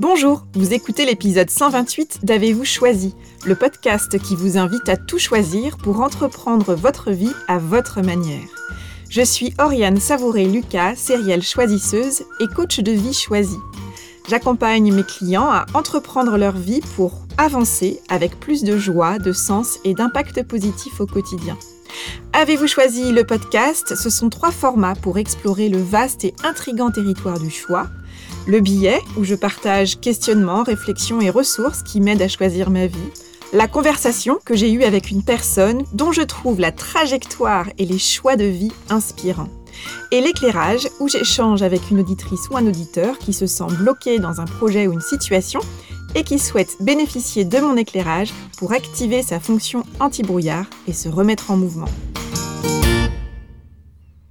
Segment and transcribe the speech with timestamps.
[0.00, 5.76] Bonjour, vous écoutez l'épisode 128 d'Avez-vous choisi, le podcast qui vous invite à tout choisir
[5.76, 8.46] pour entreprendre votre vie à votre manière.
[9.10, 13.58] Je suis Oriane Savouré-Lucas, sérielle choisisseuse et coach de vie choisie.
[14.28, 19.80] J'accompagne mes clients à entreprendre leur vie pour avancer avec plus de joie, de sens
[19.82, 21.58] et d'impact positif au quotidien.
[22.34, 23.96] Avez-vous choisi le podcast?
[23.96, 27.88] Ce sont trois formats pour explorer le vaste et intrigant territoire du choix
[28.48, 32.96] le billet, où je partage questionnements, réflexions et ressources qui m'aident à choisir ma vie.
[33.52, 37.98] La conversation que j'ai eue avec une personne dont je trouve la trajectoire et les
[37.98, 39.50] choix de vie inspirants.
[40.12, 44.40] Et l'éclairage, où j'échange avec une auditrice ou un auditeur qui se sent bloqué dans
[44.40, 45.60] un projet ou une situation
[46.14, 51.50] et qui souhaite bénéficier de mon éclairage pour activer sa fonction anti-brouillard et se remettre
[51.50, 51.88] en mouvement.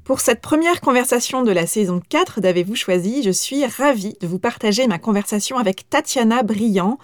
[0.08, 4.40] Pour cette première conversation de la saison 4 d'Avez-vous choisi, je suis ravie de vous
[4.40, 6.98] partager ma conversation avec Tatiana Briand,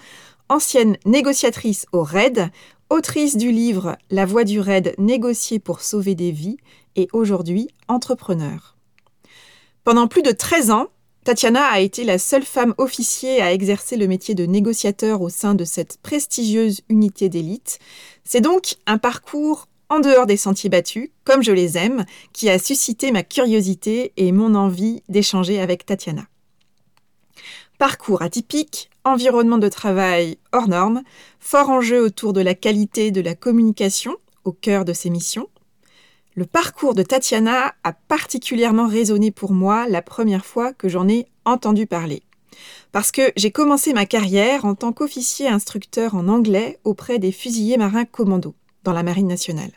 [0.48, 2.48] ancienne négociatrice au RAID,
[2.88, 6.56] autrice du livre La voix du RAID, négocier pour sauver des vies,
[6.96, 8.74] et aujourd'hui entrepreneur.
[9.84, 10.86] Pendant plus de 13 ans,
[11.24, 15.54] Tatiana a été la seule femme officier à exercer le métier de négociateur au sein
[15.54, 17.80] de cette prestigieuse unité d'élite.
[18.24, 22.58] C'est donc un parcours en dehors des sentiers battus, comme je les aime, qui a
[22.58, 26.26] suscité ma curiosité et mon envie d'échanger avec Tatiana.
[27.78, 31.02] Parcours atypique, environnement de travail hors norme,
[31.40, 35.48] fort enjeu autour de la qualité de la communication au cœur de ses missions.
[36.34, 41.26] Le parcours de Tatiana a particulièrement résonné pour moi la première fois que j'en ai
[41.44, 42.22] entendu parler.
[42.92, 47.76] Parce que j'ai commencé ma carrière en tant qu'officier instructeur en anglais auprès des fusiliers
[47.76, 49.72] marins commando dans la Marine nationale.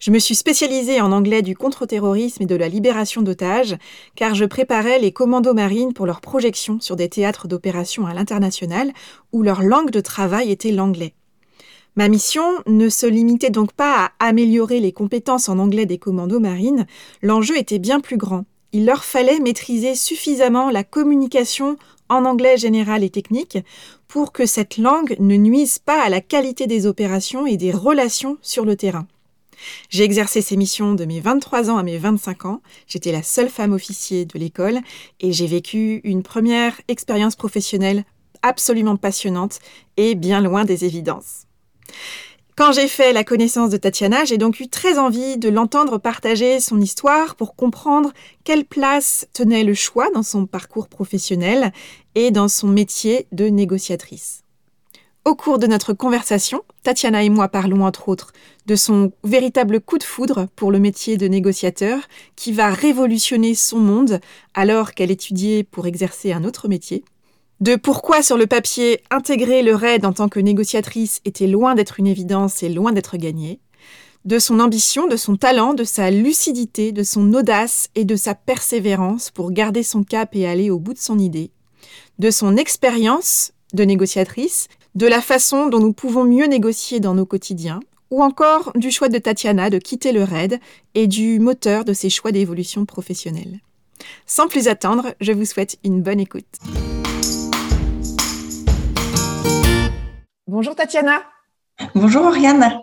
[0.00, 3.76] Je me suis spécialisée en anglais du contre-terrorisme et de la libération d'otages,
[4.14, 8.92] car je préparais les commandos marines pour leur projection sur des théâtres d'opération à l'international,
[9.32, 11.14] où leur langue de travail était l'anglais.
[11.96, 16.38] Ma mission ne se limitait donc pas à améliorer les compétences en anglais des commandos
[16.38, 16.86] marines,
[17.20, 18.44] l'enjeu était bien plus grand.
[18.70, 21.76] Il leur fallait maîtriser suffisamment la communication
[22.08, 23.58] en anglais général et technique
[24.08, 28.38] pour que cette langue ne nuise pas à la qualité des opérations et des relations
[28.42, 29.06] sur le terrain.
[29.90, 32.62] J'ai exercé ces missions de mes 23 ans à mes 25 ans.
[32.86, 34.80] J'étais la seule femme officier de l'école
[35.20, 38.04] et j'ai vécu une première expérience professionnelle
[38.42, 39.58] absolument passionnante
[39.96, 41.44] et bien loin des évidences.
[42.58, 46.58] Quand j'ai fait la connaissance de Tatiana, j'ai donc eu très envie de l'entendre partager
[46.58, 51.72] son histoire pour comprendre quelle place tenait le choix dans son parcours professionnel
[52.14, 54.42] et dans son métier de négociatrice.
[55.24, 58.32] Au cours de notre conversation, Tatiana et moi parlons entre autres
[58.66, 62.00] de son véritable coup de foudre pour le métier de négociateur
[62.34, 64.20] qui va révolutionner son monde
[64.54, 67.04] alors qu'elle étudiait pour exercer un autre métier,
[67.60, 71.98] de pourquoi sur le papier intégrer le RAID en tant que négociatrice était loin d'être
[71.98, 73.60] une évidence et loin d'être gagné,
[74.24, 78.34] de son ambition, de son talent, de sa lucidité, de son audace et de sa
[78.34, 81.50] persévérance pour garder son cap et aller au bout de son idée,
[82.18, 87.26] de son expérience de négociatrice, de la façon dont nous pouvons mieux négocier dans nos
[87.26, 87.80] quotidiens,
[88.10, 90.60] ou encore du choix de Tatiana de quitter le RAID
[90.94, 93.60] et du moteur de ses choix d'évolution professionnelle.
[94.26, 96.46] Sans plus attendre, je vous souhaite une bonne écoute.
[100.46, 101.22] Bonjour Tatiana.
[101.94, 102.80] Bonjour Oriane.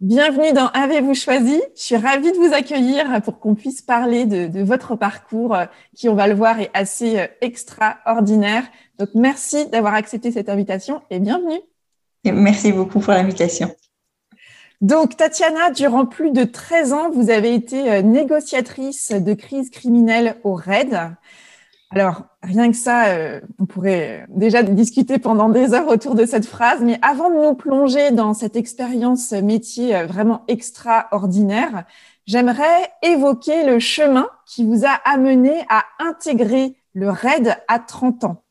[0.00, 1.62] Bienvenue dans Avez-vous choisi?
[1.76, 6.08] Je suis ravie de vous accueillir pour qu'on puisse parler de, votre parcours euh, qui,
[6.08, 8.64] on va le voir, est assez euh, extraordinaire.
[8.98, 11.60] Donc, merci d'avoir accepté cette invitation et bienvenue.
[12.24, 13.72] merci beaucoup pour l'invitation.
[14.80, 20.36] Donc, Tatiana, durant plus de 13 ans, vous avez été euh, négociatrice de crise criminelle
[20.42, 21.14] au RAID.
[21.96, 26.44] Alors, rien que ça, euh, on pourrait déjà discuter pendant des heures autour de cette
[26.44, 31.84] phrase, mais avant de nous plonger dans cette expérience métier euh, vraiment extraordinaire,
[32.26, 38.42] j'aimerais évoquer le chemin qui vous a amené à intégrer le RAID à 30 ans.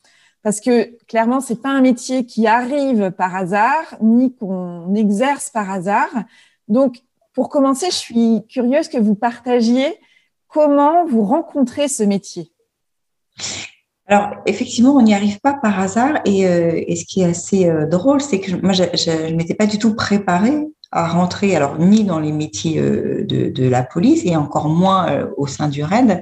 [0.41, 5.69] Parce que clairement, c'est pas un métier qui arrive par hasard, ni qu'on exerce par
[5.69, 6.11] hasard.
[6.69, 7.01] Donc,
[7.33, 9.99] pour commencer, je suis curieuse que vous partagiez
[10.47, 12.52] comment vous rencontrez ce métier.
[14.07, 16.19] Alors, effectivement, on n'y arrive pas par hasard.
[16.25, 18.83] Et, euh, ce qui est assez euh, drôle, c'est que moi, je
[19.29, 23.67] ne m'étais pas du tout préparée à rentrer, alors ni dans les métiers euh, de,
[23.67, 26.21] la police et encore moins au sein du RAID.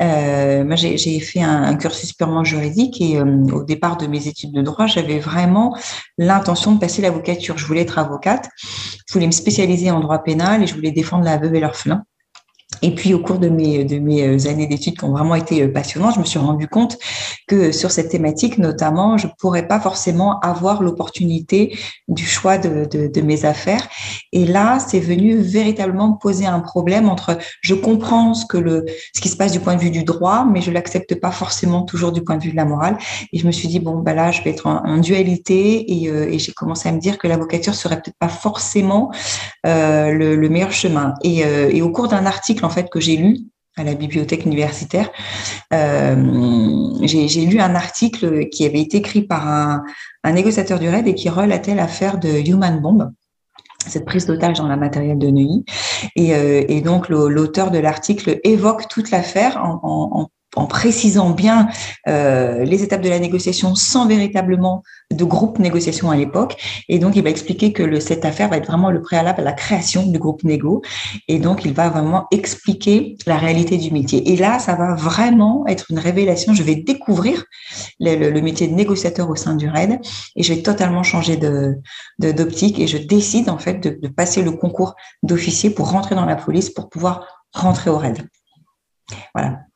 [0.00, 4.86] moi, j'ai fait un, cursus purement juridique et au départ de mes études de droit,
[4.86, 5.76] j'avais vraiment
[6.16, 7.58] l'intention de passer l'avocature.
[7.58, 8.48] Je voulais être avocate,
[9.06, 12.04] je voulais me spécialiser en droit pénal et je voulais défendre la veuve et l'orphelin.
[12.82, 16.14] Et puis, au cours de mes, euh, années d'études qui ont vraiment été euh, passionnantes,
[16.14, 16.98] je me suis rendu compte
[17.46, 21.76] que sur cette thématique, notamment, je pourrais pas forcément avoir l'opportunité
[22.08, 23.88] du choix de, mes affaires.
[24.32, 28.46] Et là, c'est venu véritablement poser un problème entre je comprends ce
[29.20, 32.12] qui se passe du point de vue du droit, mais je l'accepte pas forcément toujours
[32.12, 32.98] du point de vue de la morale.
[33.32, 36.38] Et je me suis dit, bon, bah là, je vais être en, dualité et, euh,
[36.38, 39.10] j'ai commencé à me dire que l'avocature serait peut-être pas forcément
[39.66, 41.14] euh, le, le, meilleur chemin.
[41.24, 43.38] Euh, et au cours d'un article, en fait que j'ai lu
[43.76, 45.10] à la bibliothèque universitaire.
[45.72, 46.16] Euh,
[47.02, 49.82] j'ai lu un article qui avait été écrit par un,
[50.32, 53.10] négociateur du RAID et qui relatait l'affaire de Human Bomb
[53.86, 55.64] cette prise d'otage dans la matériel de Neuilly.
[56.14, 61.68] Et, euh, donc, l'auteur de l'article évoque toute l'affaire en, en précisant bien
[62.08, 66.56] euh, les étapes de la négociation sans véritablement de groupe négociation à l'époque.
[66.88, 69.44] Et donc, il va expliquer que le, cette affaire va être vraiment le préalable à
[69.44, 70.82] la création du groupe négo.
[71.28, 74.32] Et donc, il va vraiment expliquer la réalité du métier.
[74.32, 76.54] Et là, ça va vraiment être une révélation.
[76.54, 77.44] Je vais découvrir
[78.00, 80.00] le, métier de négociateur au sein du RAID
[80.36, 81.76] et je vais totalement changer de
[82.18, 86.24] d'optique et je décide en fait de, de passer le concours d'officier pour rentrer dans
[86.24, 88.18] la police pour pouvoir rentrer au RAID.
[89.34, 89.67] Voilà.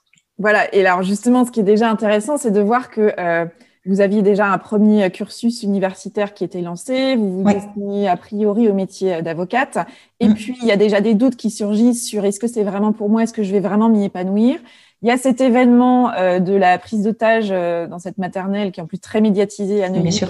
[0.43, 3.47] Voilà, et alors justement, ce qui est déjà intéressant, c'est de voir que euh,
[3.87, 8.69] vous aviez déjà un premier cursus universitaire qui était lancé, vous vous destinez a priori
[8.69, 9.79] au métier d'avocate,
[10.19, 10.35] et mm.
[10.35, 13.09] puis il y a déjà des doutes qui surgissent sur est-ce que c'est vraiment pour
[13.09, 14.59] moi, est-ce que je vais vraiment m'y épanouir?
[15.03, 18.81] Il y a cet événement euh, de la prise d'otage euh, dans cette maternelle qui
[18.81, 20.23] est en plus très médiatisée à Neuilly,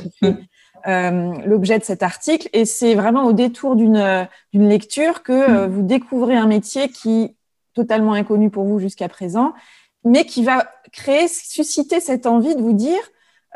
[0.88, 5.70] euh, l'objet de cet article, et c'est vraiment au détour d'une d'une lecture que mm.
[5.70, 7.34] vous découvrez un métier qui
[7.74, 9.54] totalement inconnu pour vous jusqu'à présent
[10.04, 13.00] mais qui va créer, susciter cette envie de vous dire,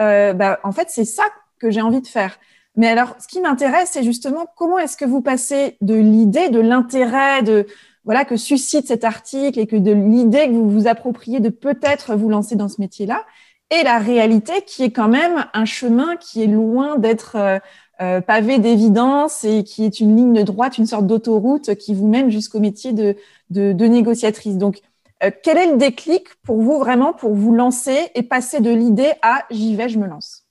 [0.00, 1.24] euh, bah, en fait, c'est ça
[1.58, 2.38] que j'ai envie de faire.
[2.76, 6.60] Mais alors, ce qui m'intéresse, c'est justement comment est-ce que vous passez de l'idée, de
[6.60, 7.66] l'intérêt, de
[8.04, 12.14] voilà que suscite cet article et que de l'idée que vous vous appropriez de peut-être
[12.14, 13.24] vous lancer dans ce métier-là,
[13.70, 17.58] et la réalité qui est quand même un chemin qui est loin d'être euh,
[18.00, 22.30] euh pavé d'évidence et qui est une ligne droite, une sorte d'autoroute qui vous mène
[22.30, 23.16] jusqu'au métier de,
[23.50, 24.56] de, de négociatrice.
[24.56, 24.82] Donc,
[25.22, 29.12] euh, quel est le déclic pour vous vraiment pour vous lancer et passer de l'idée
[29.22, 30.46] à j'y vais, je me lance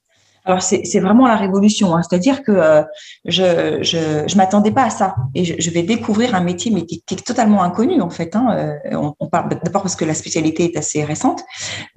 [0.45, 2.03] alors c'est vraiment la révolution, hein.
[2.03, 2.83] c'est-à-dire que euh,
[3.25, 6.85] je je, je m'attendais pas à ça et je, je, vais découvrir un métier mais
[6.85, 8.35] qui, est totalement inconnu en fait.
[8.35, 8.77] Hein.
[8.91, 11.41] Euh, on, parle d'abord parce que la spécialité est assez récente,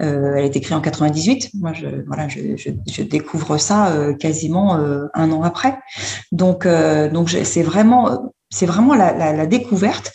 [0.01, 1.51] euh, elle a été créée en 98.
[1.61, 4.75] Moi je voilà je, je découvre ça quasiment
[5.13, 5.79] un an après.
[6.33, 10.13] Donc donc c'est vraiment c'est vraiment la, découverte.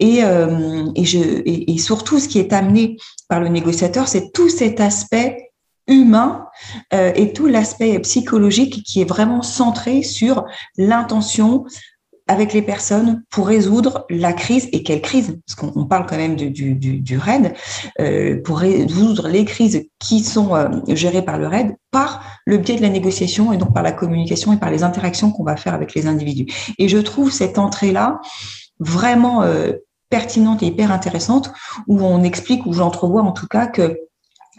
[0.00, 2.96] Et, euh, et, surtout ce qui est amené
[3.28, 5.50] par le négociateur, c'est tout cet aspect
[5.86, 6.46] humain
[6.94, 10.44] euh, et tout l'aspect psychologique qui est vraiment centré sur
[10.76, 11.64] l'intention,
[12.28, 14.68] avec les personnes pour résoudre la crise.
[14.72, 15.38] Et quelle crise?
[15.46, 17.54] Parce qu'on parle quand même du, du, du RAID,
[18.00, 22.76] euh, pour résoudre les crises qui sont euh, gérées par le RAID par le biais
[22.76, 25.72] de la négociation et donc par la communication et par les interactions qu'on va faire
[25.72, 26.52] avec les individus.
[26.78, 28.20] Et je trouve cette entrée-là
[28.78, 29.72] vraiment euh,
[30.10, 31.52] pertinente et hyper intéressante
[31.86, 33.98] où on explique, où j'entrevois en tout cas que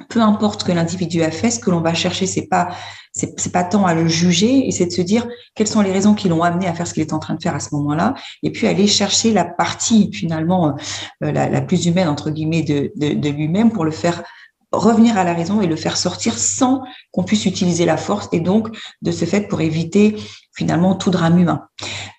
[0.09, 2.69] peu importe ce que l'individu a fait, ce que l'on va chercher, c'est pas
[3.13, 6.13] c'est pas tant à le juger, et c'est de se dire quelles sont les raisons
[6.13, 8.13] qui l'ont amené à faire ce qu'il est en train de faire à ce moment-là,
[8.43, 10.75] et puis aller chercher la partie finalement
[11.23, 14.21] euh, la, la, plus humaine entre guillemets de, de lui-même pour le faire
[14.71, 18.39] revenir à la raison et le faire sortir sans qu'on puisse utiliser la force et
[18.39, 18.67] donc
[19.01, 20.15] de ce fait pour éviter
[20.57, 21.67] finalement tout drame humain.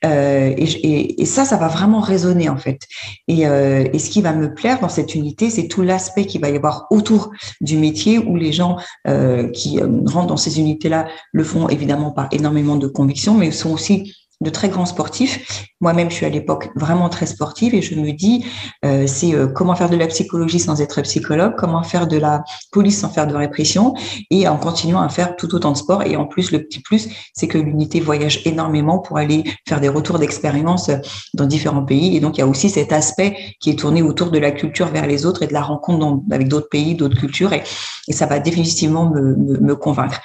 [0.04, 2.80] Euh, et, ça, ça va vraiment résonner en fait.
[3.26, 6.40] Et, euh, et ce qui va me plaire dans cette unité, c'est tout l'aspect qu'il
[6.40, 8.76] va y avoir autour du métier où les gens
[9.06, 13.72] euh, qui rentrent dans ces unités-là le font évidemment par énormément de conviction, mais sont
[13.72, 15.66] aussi de très grands sportifs.
[15.80, 18.44] Moi-même, je suis à l'époque vraiment très sportive et je me dis,
[18.84, 22.44] euh, c'est euh, comment faire de la psychologie sans être psychologue, comment faire de la
[22.70, 23.94] police sans faire de répression
[24.30, 26.02] et en continuant à faire tout autant de sport.
[26.04, 29.88] Et en plus, le petit plus, c'est que l'unité voyage énormément pour aller faire des
[29.88, 30.90] retours d'expérience
[31.34, 32.16] dans différents pays.
[32.16, 34.86] Et donc, il y a aussi cet aspect qui est tourné autour de la culture
[34.88, 37.52] vers les autres et de la rencontre avec d'autres pays, d'autres cultures.
[37.52, 37.62] Et,
[38.08, 40.20] et, ça va définitivement me, me, me convaincre.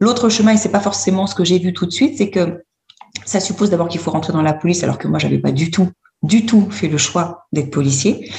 [0.00, 2.64] L'autre chemin, et c'est pas forcément ce que j'ai vu tout de suite, c'est que
[3.24, 5.70] ça suppose d'abord qu'il faut rentrer dans la police, alors que moi, j'avais pas du
[5.70, 5.90] tout,
[6.24, 8.30] du tout fait le choix d'être policier.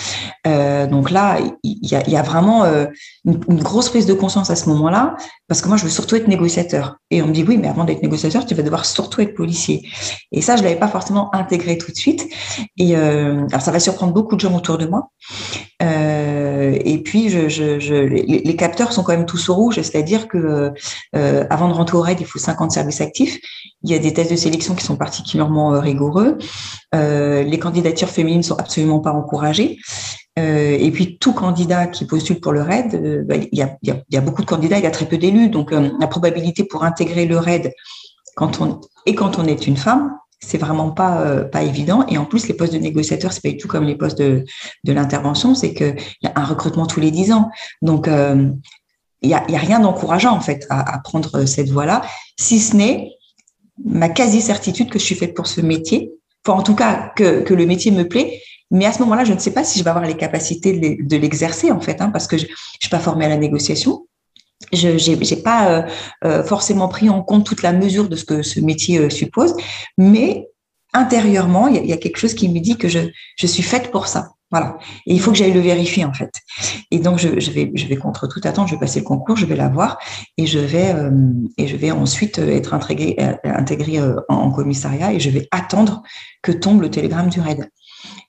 [0.46, 2.86] Euh, donc là, il y a, vraiment euh,
[3.25, 5.15] une, grosse prise de conscience à ce moment-là,
[5.48, 6.98] parce que moi, je veux surtout être négociateur.
[7.10, 9.88] Et on me dit oui, mais avant d'être négociateur, tu vas devoir surtout être policier.
[10.32, 12.27] Et ça, je l'avais pas forcément intégré tout de suite.
[12.77, 15.10] Et euh, alors, ça va surprendre beaucoup de gens autour de moi.
[15.82, 20.74] Et puis, je, les, capteurs sont quand même tous au rouge, c'est-à-dire que
[21.13, 23.39] avant de rentrer au RAID, il faut 50 services actifs.
[23.84, 26.38] Il y a des tests de sélection qui sont particulièrement rigoureux.
[26.94, 29.77] les candidatures féminines sont absolument pas encouragées.
[30.39, 34.22] Euh, et puis tout candidat qui postule pour le RAID, euh, bah, il, y a,
[34.22, 35.50] beaucoup de candidats, il y a très peu d'élus.
[35.50, 37.72] Donc euh, la probabilité pour intégrer le RAID
[38.36, 42.05] quand on et quand on est une femme, c'est vraiment pas pas évident.
[42.08, 44.44] Et en plus, les postes de négociateurs, c'est pas du tout comme les postes de,
[44.84, 47.50] de l'intervention, c'est qu'il y a un recrutement tous les dix ans.
[47.82, 52.01] Donc il y a, y a rien d'encourageant en fait à, prendre cette voie-là,
[52.38, 53.12] si ce n'est
[53.84, 56.12] ma quasi certitude que je suis faite pour ce métier.
[56.46, 59.34] Enfin, en tout cas, que, que le métier me plaît mais à ce moment-là, je
[59.34, 62.28] ne sais pas si je vais avoir les capacités de l'exercer, en fait, hein, parce
[62.28, 64.08] que je ne suis pas formée à la négociation.
[64.74, 65.82] Je n'ai pas euh,
[66.24, 69.56] euh, forcément pris en compte toute la mesure de ce que ce métier euh, suppose,
[69.98, 70.48] mais
[70.94, 73.00] intérieurement, il y, a quelque chose qui me dit que je,
[73.38, 74.35] je suis faite pour ça.
[74.52, 74.78] Voilà.
[75.06, 76.32] Et il faut que j'aille le vérifier en fait.
[76.92, 79.98] Et donc je, vais, contre toute attente, je vais passer le concours, je vais l'avoir
[80.38, 80.94] et je vais
[81.58, 84.00] et je vais ensuite être intégré, intégré
[84.30, 86.04] en commissariat et je vais attendre
[86.44, 87.68] que tombe le télégramme du RAID.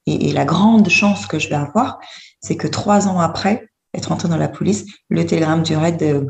[0.06, 1.98] Et, la grande chance que je vais avoir,
[2.40, 6.26] c'est que trois ans après être entré dans la police, le télégramme du RAID euh,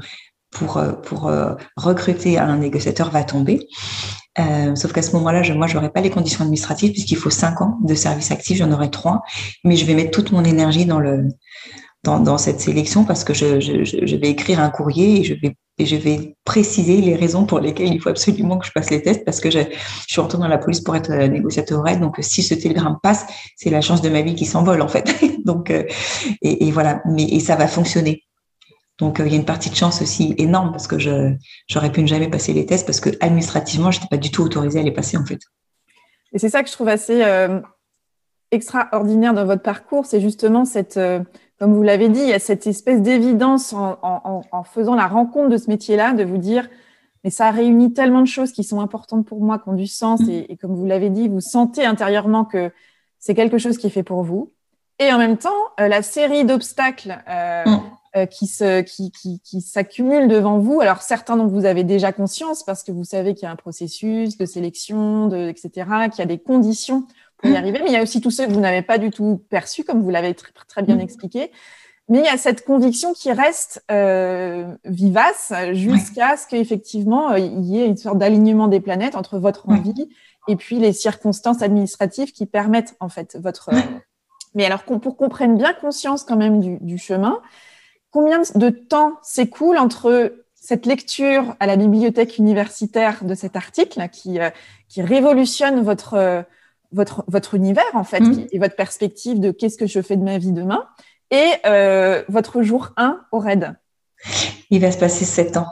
[0.51, 0.93] pour, euh,
[1.25, 3.69] euh, recruter un négociateur va tomber.
[4.75, 7.61] Sauf qu'à ce moment-là, je, moi, je n'aurai pas les conditions administratives puisqu'il faut cinq
[7.61, 9.23] ans de service actif, j'en aurai trois,
[9.65, 11.29] mais je vais mettre toute mon énergie dans le
[12.05, 15.35] dans, dans cette sélection parce que je, je, je, vais écrire un courrier et je
[15.35, 18.91] vais et je vais préciser les raisons pour lesquelles il faut absolument que je passe
[18.91, 21.83] les tests parce que je, je suis rentrée dans la police pour être euh, négociateur
[21.83, 22.01] RAID.
[22.01, 23.27] Donc, si ce télégramme passe,
[23.57, 25.15] c'est la chance de ma vie qui s'envole, en fait.
[25.45, 25.85] donc, euh,
[26.41, 27.03] et, et, voilà.
[27.05, 28.23] Mais, et ça va fonctionner.
[28.99, 31.35] Donc, euh, il y a une partie de chance aussi énorme parce que je,
[31.69, 34.43] j'aurais pu ne jamais passer les tests parce que administrativement, je n'étais pas du tout
[34.43, 35.41] autorisée à les passer, en fait.
[36.33, 37.61] Et c'est ça que je trouve assez euh,
[38.51, 40.99] extraordinaire dans votre parcours, c'est justement cette,
[41.59, 45.57] comme vous l'avez dit, il y a cette espèce d'évidence en, faisant la rencontre de
[45.57, 46.69] ce métier-là, de vous dire,
[47.25, 50.21] mais ça réunit tellement de choses qui sont importantes pour moi, qui ont du sens,
[50.21, 50.31] mm.
[50.31, 52.71] et, comme vous l'avez dit, vous sentez intérieurement que
[53.19, 54.53] c'est quelque chose qui est fait pour vous.
[54.99, 55.51] Et en même temps,
[55.81, 57.81] euh, la série d'obstacles euh, mm.
[58.17, 60.81] Euh, qui se, qui, qui, qui s'accumulent devant vous.
[60.81, 63.57] Alors certains dont vous avez déjà conscience parce que vous savez qu'il y a un
[63.57, 65.71] processus de sélection, de, etc.,
[66.11, 67.07] qu'il y a des conditions
[67.37, 67.57] pour y mm.
[67.57, 67.81] arriver.
[67.83, 70.03] Mais il y a aussi tous ceux que vous n'avez pas du tout perçus, comme
[70.03, 71.01] vous l'avez très, très bien mm.
[71.01, 71.51] expliqué.
[72.09, 77.65] Mais il y a cette conviction qui reste euh, vivace jusqu'à ce qu'effectivement euh, il
[77.67, 80.09] y ait une sorte d'alignement des planètes entre votre envie
[80.49, 83.71] et puis les circonstances administratives qui permettent en fait votre.
[84.55, 87.43] Mais alors pour qu'on prenne bien conscience quand même du, du chemin,
[88.17, 94.41] combien de temps s'écoule entre cette lecture à la bibliothèque universitaire de cet article qui,
[94.41, 94.49] euh,
[94.89, 96.47] qui révolutionne votre
[96.93, 98.47] votre, votre univers, en fait, mmh.
[98.53, 100.87] et votre perspective de qu'est-ce que je fais de ma vie demain,
[101.31, 103.75] et euh, votre jour 1 au RAID?
[104.71, 105.67] Il va se passer 7 ans.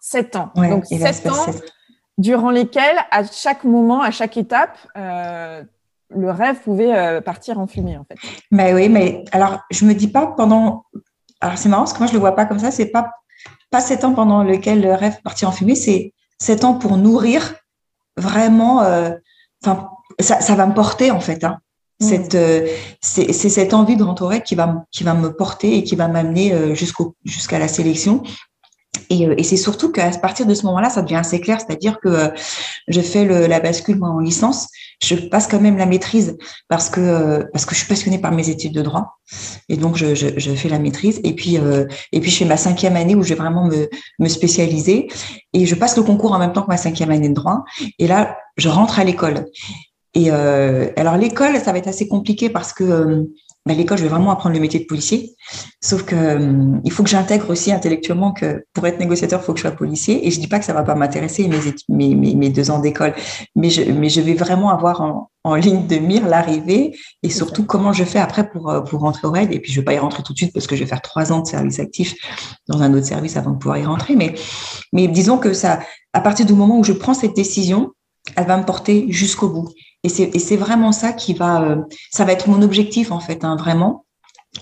[0.00, 0.52] 7 ans.
[0.54, 1.46] Donc 7 ans
[2.16, 5.62] durant lesquels, à chaque moment, à chaque étape, euh,
[6.10, 8.16] le rêve pouvait euh, partir en fumée, en fait.
[8.50, 10.84] Mais oui, mais alors, je me dis pas pendant.
[11.40, 12.70] Alors, c'est marrant parce que moi, je le vois pas comme ça.
[12.70, 13.10] C'est pas,
[13.70, 17.54] pas 7 ans pendant lequel le rêve partit en fumée, c'est 7 ans pour nourrir
[18.16, 18.80] vraiment.
[19.62, 19.88] Enfin,
[20.18, 21.44] ça, ça va me porter en fait.
[21.44, 21.58] Hein.
[22.00, 22.04] Mm.
[22.04, 22.66] Cette, euh,
[23.00, 26.52] c'est, cette envie de rentrer qui va, qui va me porter et qui va m'amener
[26.52, 28.22] euh, jusqu'au, jusqu'à la sélection.
[29.08, 32.00] Et, euh, et c'est surtout qu'à partir de ce moment-là, ça devient assez clair, c'est-à-dire
[32.00, 32.30] que
[32.88, 34.68] je fais le, la bascule moi en licence,
[35.02, 36.36] je passe quand même la maîtrise
[36.68, 39.18] parce que parce que je suis passionnée par mes études de droit.
[39.68, 41.20] Et donc je, je, je fais la maîtrise.
[41.22, 41.58] Et puis
[42.12, 45.08] et puis je fais ma cinquième année où je vais vraiment me, me spécialiser.
[45.52, 47.64] Et je passe le concours en même temps que ma cinquième année de droit.
[47.98, 49.44] Et là je rentre à l'école.
[50.16, 53.24] Et euh, alors l'école, ça va être assez compliqué parce que euh,
[53.66, 55.34] bah, l'école, je vais vraiment apprendre le métier de policier.
[55.82, 59.52] Sauf que euh, il faut que j'intègre aussi intellectuellement que pour être négociateur, il faut
[59.52, 60.26] que je sois policier.
[60.26, 61.48] Et je dis pas que ça va pas m'intéresser
[61.88, 63.14] mes, mes, mes, deux ans d'école,
[63.56, 67.64] mais je, mais je vais vraiment avoir en, en ligne de mire l'arrivée et surtout
[67.64, 69.52] comment je fais après pour, pour rentrer au RAID.
[69.52, 71.02] Et puis je vais pas y rentrer tout de suite parce que je vais faire
[71.02, 72.14] trois ans de service actif
[72.68, 74.14] dans un autre service avant de pouvoir y rentrer.
[74.14, 74.34] Mais,
[74.92, 75.80] mais disons que ça,
[76.12, 77.92] à partir du moment où je prends cette décision,
[78.36, 79.68] elle va me porter jusqu'au bout.
[80.02, 81.76] Et c'est vraiment ça qui va, euh,
[82.12, 84.04] ça va être mon objectif en fait, hein, vraiment.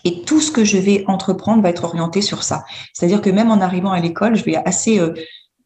[0.05, 2.64] Et tout ce que je vais entreprendre va être orienté sur ça.
[2.93, 5.12] C'est-à-dire que même en arrivant à l'école, je vais assez euh,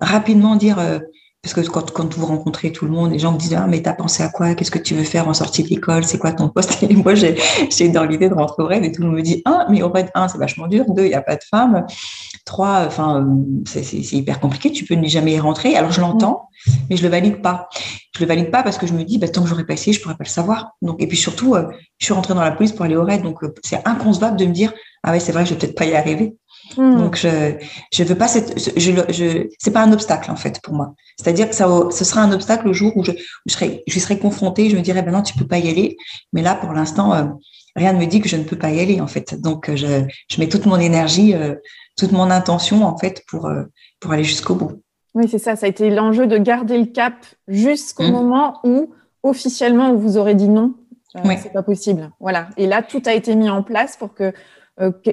[0.01, 0.99] rapidement dire, euh,
[1.43, 3.81] parce que quand, quand vous rencontrez tout le monde, les gens me disent ah mais
[3.81, 4.55] t'as pensé à quoi?
[4.55, 6.83] Qu'est-ce que tu veux faire en sortie d'école C'est quoi ton poste?
[6.91, 7.37] Et moi j'ai
[7.71, 9.83] j'ai dans l'idée de rentrer au RAID et tout le monde me dit un mais
[9.83, 11.87] au RAID un c'est vachement dur, deux il y a pas de femmes,
[12.45, 13.27] trois enfin
[13.67, 15.77] c'est hyper compliqué, tu peux jamais y rentrer.
[15.77, 16.49] Alors je l'entends,
[16.91, 17.69] mais je le valide pas.
[18.15, 19.93] je le valide pas parce que je me dis, bah, tant que j'aurais pas essayé,
[19.93, 20.73] je pourrais pas le savoir.
[20.83, 23.23] Donc, et puis surtout, euh, je suis rentrée dans la police pour aller au raid,
[23.23, 24.73] donc euh, c'est inconcevable de me dire,
[25.05, 26.37] ah ouais, c'est vrai, je vais peut-être pas y arriver.
[26.77, 26.99] Hmm.
[26.99, 27.55] Donc je
[27.93, 30.95] je veux pas cette je je c'est pas un obstacle en fait pour moi.
[31.19, 33.13] C'est-à-dire que ça ce sera un obstacle le jour où je,
[33.47, 35.97] je serai je serai confrontée, je me dirais ben non, tu peux pas y aller,
[36.33, 37.25] mais là pour l'instant euh,
[37.77, 39.41] rien ne me dit que je ne peux pas y aller en fait.
[39.41, 41.35] Donc je je mets toute mon énergie
[41.97, 43.51] toute mon intention en fait pour
[44.01, 44.83] pour aller jusqu'au bout.
[45.15, 45.57] Oui, c'est ça.
[45.57, 47.15] Ça a été l'enjeu de garder le cap
[47.49, 48.13] jusqu'au mm.
[48.13, 50.75] moment où officiellement vous aurez dit non.
[51.17, 52.11] Euh, C'est pas possible.
[52.21, 52.49] Voilà.
[52.57, 54.33] Et là, tout a été mis en place pour que, euh,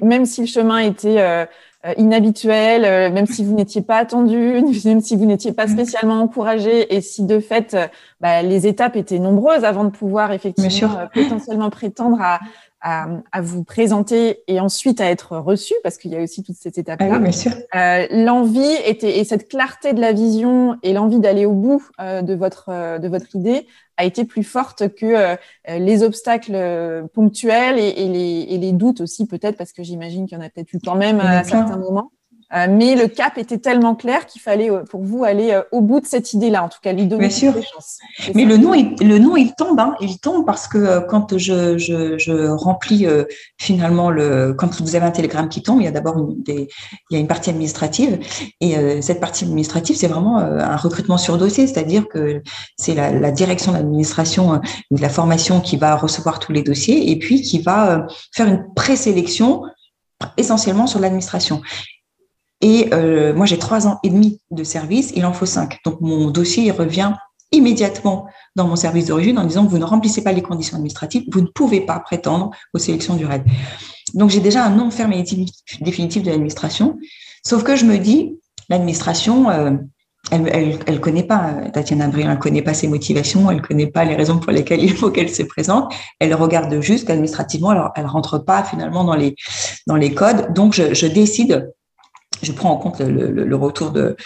[0.02, 1.44] même si le chemin était euh,
[1.84, 4.36] euh, inhabituel, même si vous n'étiez pas attendu,
[4.84, 5.70] même si vous n'étiez pas mm.
[5.70, 7.76] spécialement encouragé, et si de fait
[8.20, 12.40] bah, les étapes étaient nombreuses avant de pouvoir effectivement potentiellement prétendre à,
[12.86, 16.78] à, vous présenter et ensuite à être reçu, parce qu'il y a aussi toute cette
[16.78, 17.20] étape-là.
[17.20, 21.84] Ah euh, l'envie était et cette clarté de la vision et l'envie d'aller au bout
[22.00, 23.66] euh, de votre euh, de votre idée
[23.96, 29.26] a été plus forte que les obstacles ponctuels et, et, les, et les doutes aussi
[29.26, 32.10] peut-être parce que j'imagine qu'il y en a peut-être eu quand même à certains moments.
[32.54, 35.80] Euh, mais le cap était tellement clair qu'il fallait euh, pour vous aller euh, au
[35.80, 37.98] bout de cette idée-là, en tout cas lui donner des chances.
[38.36, 39.96] Mais le nom, il, le nom, il tombe, hein.
[40.00, 43.06] il tombe parce que quand je, je, je remplis
[43.58, 46.68] finalement le, quand vous avez un télégramme qui tombe, il y a d'abord une, il
[47.10, 48.18] y a une partie administrative
[48.60, 52.42] et cette partie administrative, c'est vraiment un recrutement sur dossier, c'est-à-dire que
[52.76, 54.60] c'est la, la, direction de l'administration
[54.90, 58.64] de la formation qui va recevoir tous les dossiers et puis qui va faire une
[58.74, 59.62] présélection
[60.36, 61.60] essentiellement sur l'administration.
[62.60, 65.78] Et euh, moi, j'ai trois ans et demi de service, il en faut cinq.
[65.84, 67.12] Donc, mon dossier revient
[67.52, 71.24] immédiatement dans mon service d'origine en disant que vous ne remplissez pas les conditions administratives,
[71.30, 73.42] vous ne pouvez pas prétendre aux sélections du RAID.
[74.14, 75.12] Donc, j'ai déjà un nom ferme
[75.80, 76.98] définitif de l'administration.
[77.44, 79.72] Sauf que je me dis, l'administration, euh,
[80.30, 84.16] elle, elle, connaît pas Tatiana Briand, elle connaît pas ses motivations, elle connaît pas les
[84.16, 85.92] raisons pour lesquelles il faut qu'elle se présente.
[86.18, 89.36] Elle regarde juste administrativement, alors elle rentre pas finalement dans les
[89.86, 90.52] dans les codes.
[90.52, 91.70] Donc je, je décide
[92.42, 94.16] je prends en compte le, retour de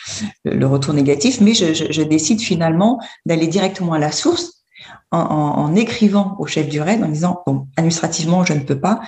[0.44, 4.64] le retour négatif, mais je, décide finalement d'aller directement à la source
[5.10, 9.00] en, écrivant au chef du RAID en disant bon, administrativement je ne peux pas,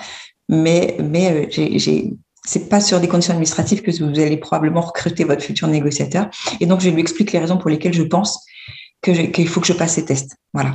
[0.48, 5.22] mais mais euh, j'ai c'est pas sur des conditions administratives que vous allez probablement recruter
[5.22, 6.28] votre futur négociateur.
[6.60, 8.44] Et donc je lui explique les raisons pour lesquelles je pense
[9.00, 10.36] qu'il faut que je passe ces tests.
[10.52, 10.72] Voilà.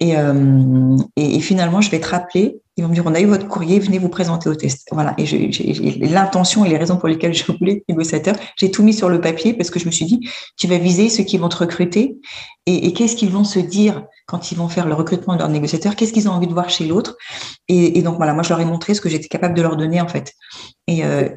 [0.00, 2.60] Et, euh, et, et, finalement, je vais te rappeler.
[2.76, 4.88] Ils vont me dire, on a eu votre courrier, venez vous présenter au test.
[4.92, 5.14] Voilà.
[5.16, 5.48] Et j'ai
[6.00, 9.54] l'intention et les raisons pour lesquelles je voulais négociateur, j'ai tout mis sur le papier
[9.54, 12.18] parce que je me suis dit, tu vas viser ceux qui vont te recruter
[12.66, 15.48] et, et qu'est-ce qu'ils vont se dire quand ils vont faire le recrutement de leur
[15.48, 17.16] négociateur, qu'est-ce qu'ils ont envie de voir chez l'autre?
[17.68, 19.76] Et, et, donc voilà, moi je leur ai montré ce que j'étais capable de leur
[19.76, 20.32] donner en fait.
[20.86, 21.28] Et, euh,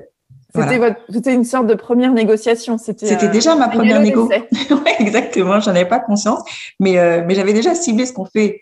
[0.55, 2.77] c'était une sorte de première négociation.
[2.77, 4.47] C'était euh, déjà ma première négociation.
[4.71, 5.59] ouais, exactement.
[5.59, 6.41] J'en avais pas conscience,
[6.79, 8.61] mais euh, mais j'avais déjà ciblé ce qu'on fait,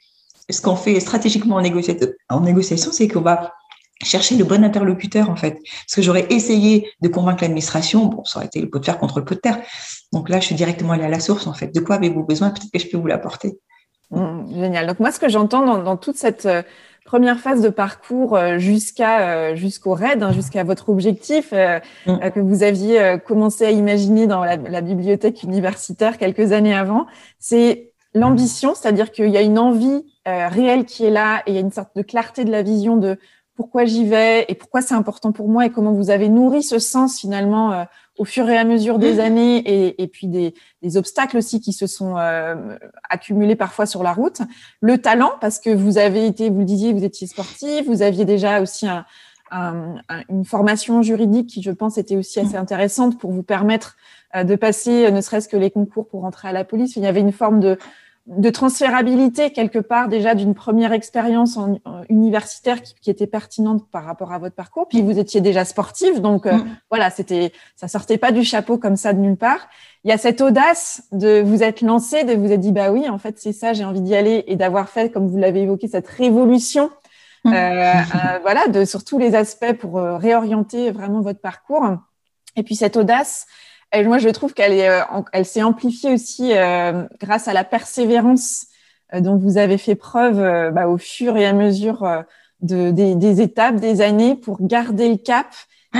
[0.49, 2.07] ce qu'on fait stratégiquement en négociation.
[2.29, 3.53] En négociation, c'est qu'on va
[4.03, 5.53] chercher le bon interlocuteur en fait.
[5.53, 8.99] Parce que j'aurais essayé de convaincre l'administration, bon, ça aurait été le pot de fer
[8.99, 9.59] contre le pot de terre.
[10.13, 11.73] Donc là, je suis directement allée à la source en fait.
[11.73, 12.51] De quoi avez-vous besoin?
[12.51, 13.59] Peut-être que je peux vous l'apporter.
[14.11, 14.87] Mmh, génial.
[14.87, 16.61] Donc moi, ce que j'entends dans, dans, toute cette euh,
[17.07, 22.31] première phase de parcours euh, jusqu'à euh, jusqu'au RAID, hein, jusqu'à votre objectif euh, mm.
[22.31, 27.07] que vous aviez commencé à imaginer dans la, la, bibliothèque universitaire quelques années avant,
[27.39, 31.57] c'est l'ambition, c'est-à-dire qu'il y a une envie réelle qui est là et il y
[31.57, 33.17] a une sorte de clarté de la vision de
[33.55, 36.79] pourquoi j'y vais et pourquoi c'est important pour moi et comment vous avez nourri ce
[36.79, 37.85] sens finalement
[38.17, 41.71] au fur et à mesure des années et, et puis des, des, obstacles aussi qui
[41.71, 42.77] se sont euh,
[43.09, 44.41] accumulés parfois sur la route.
[44.81, 48.25] Le talent, parce que vous avez été, vous le disiez, vous étiez sportif, vous aviez
[48.25, 49.05] déjà aussi un,
[49.51, 49.95] un,
[50.29, 53.97] une formation juridique qui, je pense, était aussi assez intéressante pour vous permettre
[54.35, 56.95] euh, de passer, euh, ne serait-ce que les concours pour rentrer à la police.
[56.95, 57.77] Il y avait une forme de,
[58.27, 64.03] de transférabilité quelque part déjà d'une première expérience en, universitaire qui, qui, était pertinente par
[64.03, 64.87] rapport à votre parcours.
[64.87, 66.77] Puis vous étiez déjà sportive, donc euh, mm.
[66.89, 69.69] voilà, c'était ça sortait pas du chapeau comme ça de nulle part.
[70.03, 73.09] Il y a cette audace de vous être lancé, de vous être dit bah oui,
[73.09, 75.87] en fait c'est ça, j'ai envie d'y aller et d'avoir fait, comme vous l'avez évoqué,
[75.87, 76.89] cette révolution.
[77.43, 77.53] Mm.
[77.53, 81.83] Euh, euh, voilà, de sur tous les aspects pour euh, réorienter vraiment votre parcours.
[82.55, 83.45] Et puis cette audace,
[83.93, 87.63] et moi, je trouve qu'elle est, euh, elle s'est amplifiée aussi euh, grâce à la
[87.63, 88.67] persévérance
[89.13, 90.37] euh, dont vous avez fait preuve
[90.73, 92.05] bah, au fur et à mesure
[92.61, 95.47] de, des, des, étapes, des années, pour garder le cap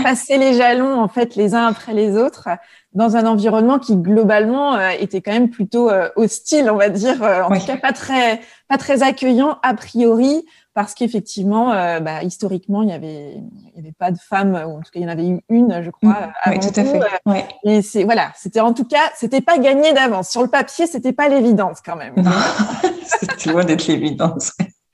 [0.04, 2.50] passer les jalons en fait les uns après les autres
[2.94, 7.22] dans un environnement qui globalement euh, était quand même plutôt euh, hostile, on va dire,
[7.22, 11.70] euh, en tout cas pas très pas très accueillant a priori parce qu'effectivement,
[12.02, 15.00] bah, historiquement, il y avait il y avait pas de femmes, ou en tout cas
[15.00, 16.28] il y en avait eu une, je crois.
[16.46, 16.50] Mm.
[16.52, 17.48] oui, tout à fait.
[17.64, 20.30] Et c'est voilà, c'était en tout cas, c'était pas gagné d'avance.
[20.30, 22.14] Sur le papier, c'était pas l'évidence quand même.
[23.06, 24.52] c'était loin d'être l'évidence.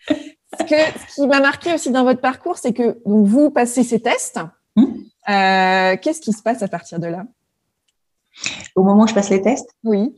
[0.07, 3.83] ce, que, ce qui m'a marqué aussi dans votre parcours, c'est que donc vous passez
[3.83, 4.39] ces tests.
[4.77, 4.85] Mm.
[5.27, 7.25] Qu'est-ce qui se passe à partir de là?
[8.75, 10.13] Au moment où je passe les tests Oui.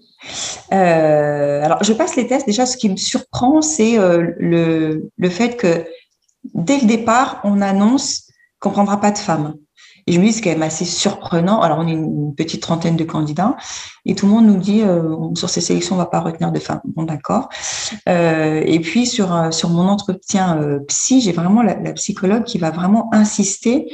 [0.72, 2.46] Euh, alors, je passe les tests.
[2.46, 5.86] Déjà, ce qui me surprend, c'est euh, le, le, fait que
[6.54, 8.28] dès le départ, on annonce
[8.60, 9.56] qu'on ne prendra pas de femmes.
[10.08, 11.62] Et je me dis, c'est quand même assez surprenant.
[11.62, 13.58] Alors, on est une petite trentaine de candidats
[14.06, 16.52] et tout le monde nous dit, euh, sur ces sélections, on ne va pas retenir
[16.52, 16.82] de femmes.
[16.86, 17.50] Bon, d'accord.
[18.06, 23.10] et puis, sur, sur mon entretien psy, j'ai vraiment la, la, psychologue qui va vraiment
[23.14, 23.88] insister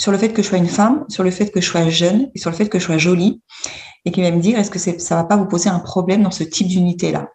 [0.00, 2.30] sur le fait que je sois une femme, sur le fait que je sois jeune
[2.34, 3.40] et sur le fait que je sois jolie
[4.04, 6.30] et qui va me dire est-ce que ça va pas vous poser un problème dans
[6.30, 7.28] ce type d'unité là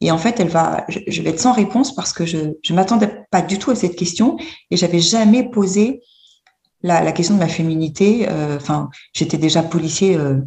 [0.00, 3.24] Et en fait, elle va, je, vais être sans réponse parce que je ne m'attendais
[3.30, 4.36] pas du tout à cette question
[4.70, 6.00] et j'avais jamais posé
[6.82, 8.26] la, question de ma féminité.
[8.28, 10.16] Euh, enfin, j'étais déjà policier.
[10.16, 10.40] Euh,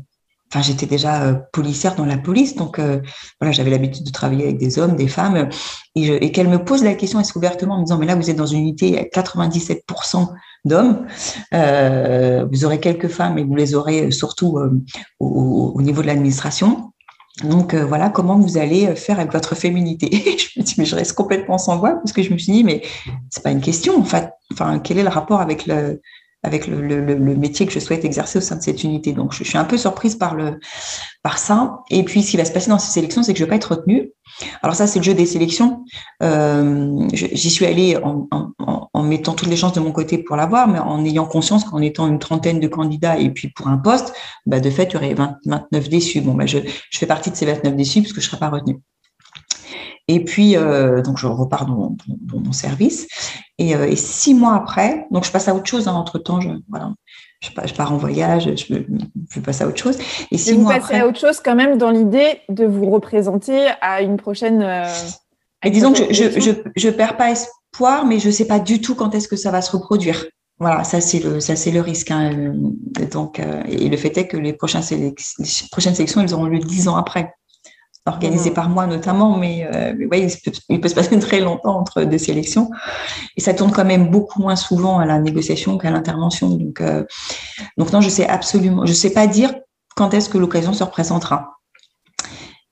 [0.51, 4.57] enfin, j'étais déjà euh, policière dans la police, donc voilà, j'avais l'habitude de travailler avec
[4.57, 5.49] des hommes, des femmes,
[5.95, 8.29] et, et qu'elle me pose la question est-ce ouvertement en me disant mais là vous
[8.29, 10.29] êtes dans une unité à 97%
[10.65, 11.05] d'hommes.
[11.53, 14.71] Euh, vous aurez quelques femmes et vous les aurez surtout euh,
[15.19, 16.91] au, niveau de l'administration.
[17.43, 20.09] Donc euh, voilà comment vous allez faire avec votre féminité.
[20.37, 22.63] je me dis mais je reste complètement sans voix parce que je me suis dit
[22.63, 22.81] mais
[23.29, 24.29] c'est pas une question en fait.
[24.51, 26.01] Enfin quel est le rapport avec le
[26.45, 29.13] avec le, le, le, métier que je souhaite exercer au sein de cette unité.
[29.13, 30.59] Donc, je, suis un peu surprise par, le,
[31.23, 31.79] par ça.
[31.89, 33.49] Et puis, ce qui va se passer dans ces sélections, c'est que je ne vais
[33.49, 34.11] pas être retenue.
[34.61, 35.83] Alors ça, c'est le jeu des sélections.
[36.21, 40.35] Euh, J'y suis allée en, en, en, mettant toutes les chances de mon côté pour
[40.35, 43.77] l'avoir, mais en ayant conscience qu'en étant une trentaine de candidats et puis pour un
[43.77, 44.13] poste,
[44.45, 46.21] bah, de fait, il y aurait 20, 29 déçus.
[46.21, 46.59] Bon, bah, je,
[46.91, 48.79] je, fais partie de ces 29 déçus parce que je ne serai pas retenue.
[50.07, 53.07] Et puis, euh, donc, je repars dans, dans, mon service.
[53.57, 55.87] Et, euh, et, six mois après, donc je passe à autre chose.
[55.87, 56.93] Hein, entre temps, je, voilà,
[57.41, 58.75] je, je, pars en voyage, je,
[59.31, 59.97] je passe à autre chose.
[60.31, 63.67] Et six mois vous passez à autre chose quand même dans l'idée de vous représenter
[63.81, 64.61] à une prochaine.
[64.61, 64.85] Euh,
[65.63, 68.93] et disons que je, je, je, perds pas espoir, mais je sais pas du tout
[68.93, 70.25] quand est-ce que ça va se reproduire.
[70.59, 72.11] Voilà, ça c'est le ça c'est le risque.
[72.11, 72.53] Hein.
[73.11, 76.87] Donc euh, et le fait est que les les prochaines sélections, elles auront lieu dix
[76.87, 77.33] ans après
[78.05, 78.53] organisé mmh.
[78.53, 81.77] par moi notamment, mais, euh, mais ouais, il, peut, il, peut, se passer très longtemps
[81.77, 82.69] entre deux sélections.
[83.35, 86.49] Et ça tourne quand même beaucoup moins souvent à la négociation qu'à l'intervention.
[86.49, 87.03] Donc, euh,
[87.77, 89.53] donc non, je sais absolument, je sais pas dire
[89.95, 91.57] quand est-ce que l'occasion se représentera.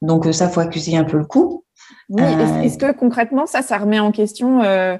[0.02, 1.64] Donc ça, faut accuser un peu le coup.
[2.10, 4.98] Oui, euh, est-ce que concrètement, ça, ça remet en question euh,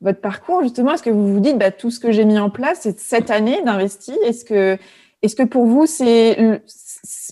[0.00, 0.94] votre parcours justement?
[0.94, 3.30] Est-ce que vous vous dites, bah, tout ce que j'ai mis en place, c'est cette
[3.30, 4.78] année d'investi Est-ce que,
[5.22, 6.62] est-ce que pour vous, c'est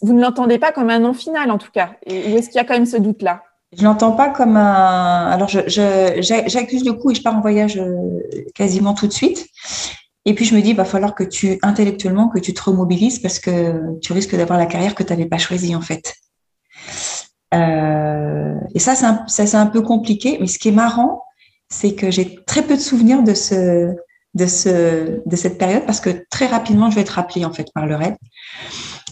[0.02, 2.60] vous ne l'entendez pas comme un non final en tout cas Ou est-ce qu'il y
[2.60, 3.42] a quand même ce doute-là?
[3.76, 5.26] Je ne l'entends pas comme un.
[5.30, 8.20] Alors, j'accuse le coup et je pars en voyage euh,
[8.54, 9.48] quasiment tout de suite.
[10.26, 13.18] Et puis, je me dis, il va falloir que tu, intellectuellement, que tu te remobilises
[13.18, 16.14] parce que tu risques d'avoir la carrière que tu n'avais pas choisie, en fait.
[17.52, 18.94] Euh, et ça,
[19.26, 20.38] c'est un, un peu compliqué.
[20.40, 21.24] Mais ce qui est marrant,
[21.68, 23.92] c'est que j'ai très peu de souvenirs de ce,
[24.34, 27.68] de ce, de cette période parce que très rapidement, je vais être rappelée, en fait,
[27.74, 28.16] par le RAID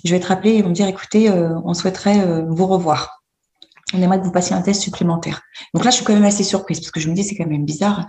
[0.05, 3.23] je vais être rappelée et vont me dire écoutez, euh, on souhaiterait euh, vous revoir.
[3.95, 5.43] On aimerait que vous passiez un test supplémentaire.
[5.75, 7.47] Donc là, je suis quand même assez surprise parce que je me dis c'est quand
[7.47, 8.07] même bizarre.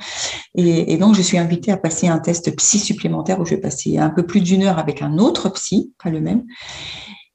[0.55, 3.97] Et, donc, je suis invitée à passer un test psy supplémentaire où je vais passer
[3.97, 6.45] un peu plus d'une heure avec un autre psy, pas le même,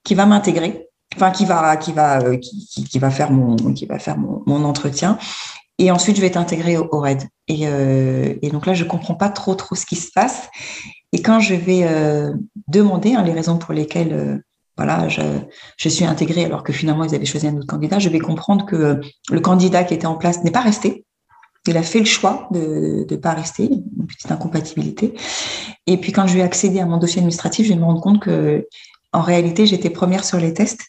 [0.02, 3.98] qui va m'intégrer, enfin qui va qui va euh, qui, va faire mon qui va
[3.98, 5.18] faire mon, entretien.
[5.76, 7.24] Et ensuite, je vais être intégrée au, au RAID.
[7.48, 10.48] Et, donc là, je comprends pas trop trop ce qui se passe.
[11.12, 11.86] Et quand je vais
[12.66, 14.42] demander hein, les raisons pour lesquelles
[14.78, 18.20] voilà, je, suis intégrée alors que finalement ils avaient choisi un autre candidat, je vais
[18.20, 21.04] comprendre que le candidat qui était en place n'est pas resté.
[21.66, 25.14] Il a fait le choix de ne pas rester, une petite incompatibilité.
[25.88, 28.20] Et puis quand je vais accéder à mon dossier administratif, je vais me rendre compte
[28.20, 28.68] que
[29.12, 30.82] en réalité j'étais première sur les tests,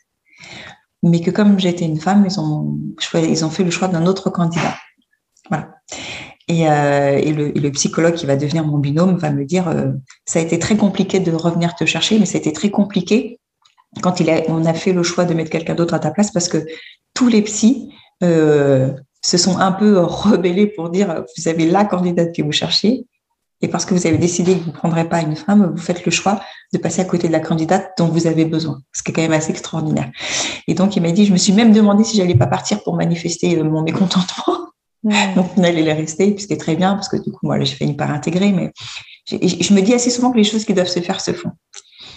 [1.01, 2.77] mais que comme j'étais une femme, ils ont,
[3.15, 4.75] ils ont fait le choix d'un autre candidat.
[5.49, 5.69] Voilà.
[6.47, 9.91] Et, euh, et, le, psychologue qui va devenir mon binôme va me dire euh,
[10.25, 13.38] ça a été très compliqué de revenir te chercher, mais ça a été très compliqué
[14.01, 16.31] quand il a, on a fait le choix de mettre quelqu'un d'autre à ta place
[16.31, 16.65] parce que
[17.13, 17.91] tous les psys
[18.23, 18.91] euh,
[19.23, 23.05] se sont un peu rebellés pour dire vous avez la candidate que vous cherchez
[23.61, 26.05] et parce que vous avez décidé que vous ne prendrez pas une femme, vous faites
[26.05, 26.39] le choix
[26.71, 29.21] de passer à côté de la candidate dont vous avez besoin, ce qui est quand
[29.21, 30.09] même assez extraordinaire.
[30.67, 32.95] Et donc il m'a dit, je me suis même demandé si j'allais pas partir pour
[32.95, 34.69] manifester euh, mon mécontentement.
[35.03, 37.73] Donc, on allait les rester, puis c'était très bien, parce que du coup, moi, j'ai
[37.73, 38.73] fini par intégrer, mais
[39.25, 41.51] je me dis assez souvent que les choses qui doivent se faire se font.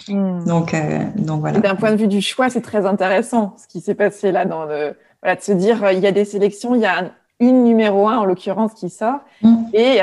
[0.07, 0.43] Hmm.
[0.45, 1.59] Donc, euh, donc voilà.
[1.59, 4.65] D'un point de vue du choix, c'est très intéressant ce qui s'est passé là dans
[4.65, 8.07] le, voilà, de se dire il y a des sélections, il y a une numéro
[8.07, 9.65] un en l'occurrence qui sort hmm.
[9.73, 9.99] et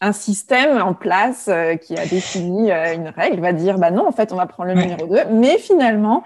[0.00, 1.48] un système en place
[1.82, 4.80] qui a défini une règle va dire bah non en fait on va prendre le
[4.80, 6.24] numéro 2 mais finalement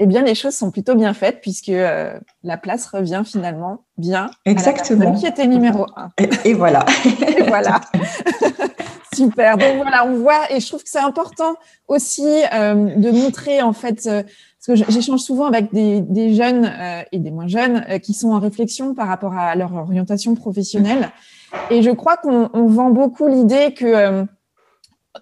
[0.00, 4.30] eh bien, les choses sont plutôt bien faites puisque euh, la place revient finalement bien
[4.44, 5.10] Exactement.
[5.10, 6.10] à la qui était numéro un.
[6.44, 6.86] Et, voilà.
[7.04, 7.80] et voilà.
[9.18, 9.58] Super.
[9.58, 11.54] Donc voilà, on voit, et je trouve que c'est important
[11.86, 16.70] aussi euh, de montrer en fait, euh, parce que j'échange souvent avec des, jeunes
[17.12, 21.10] et des moins jeunes qui sont en réflexion par rapport à leur orientation professionnelle.
[21.70, 24.26] Et je crois qu'on vend beaucoup l'idée que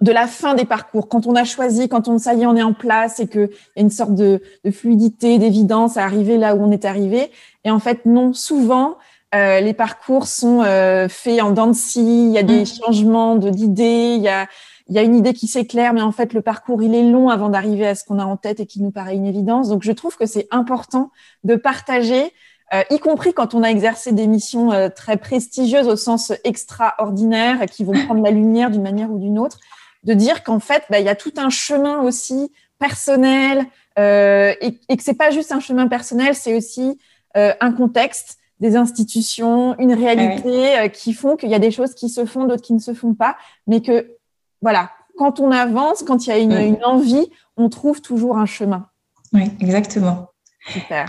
[0.01, 2.57] de la fin des parcours, quand on a choisi, quand on ça y est, on
[2.57, 6.55] est en place et qu'il y a une sorte de, fluidité, d'évidence à arriver là
[6.55, 7.31] où on est arrivé.
[7.65, 8.97] Et en fait, non, souvent,
[9.35, 12.67] euh, les parcours sont euh, faits en dents de scie, il y a des mm.
[12.67, 14.47] changements d'idées, il y a,
[14.89, 17.29] il y a une idée qui s'éclaire, mais en fait, le parcours, il est long
[17.29, 19.69] avant d'arriver à ce qu'on a en tête et qui nous paraît une évidence.
[19.69, 21.11] Donc, je trouve que c'est important
[21.45, 22.33] de partager
[22.75, 27.85] euh, y compris quand on a exercé des missions très prestigieuses au sens extraordinaire, qui
[27.85, 29.59] vont prendre la lumière d'une manière ou d'une autre,
[30.03, 33.67] de dire qu'en fait, bah, il y a tout un chemin aussi personnel
[33.99, 36.99] euh, et, et, que c'est pas juste un chemin personnel, c'est aussi
[37.37, 41.95] euh, un contexte, des institutions, une réalité euh, qui font qu'il y a des choses
[41.95, 44.16] qui se font, d'autres qui ne se font pas, mais que
[44.62, 48.88] voilà, quand on avance, quand il y a une, envie, on trouve toujours un chemin.
[49.33, 50.31] Oui, exactement.
[50.69, 51.09] Super.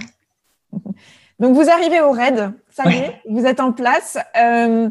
[1.39, 4.17] Donc vous arrivez au RAID, ça y est, vous êtes en place.
[4.35, 4.89] Euh,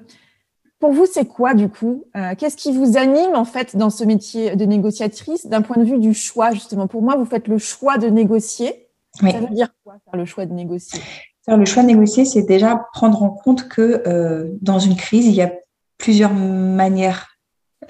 [0.78, 4.04] pour vous, c'est quoi du coup euh, Qu'est-ce qui vous anime en fait dans ce
[4.04, 6.86] métier de négociatrice d'un point de vue du choix justement?
[6.86, 8.88] Pour moi, vous faites le choix de négocier.
[9.14, 11.00] Ça veut dire quoi faire le choix de négocier?
[11.48, 15.34] Le choix de négocier, c'est déjà prendre en compte que euh, dans une crise, il
[15.34, 15.52] y a
[15.98, 17.28] plusieurs manières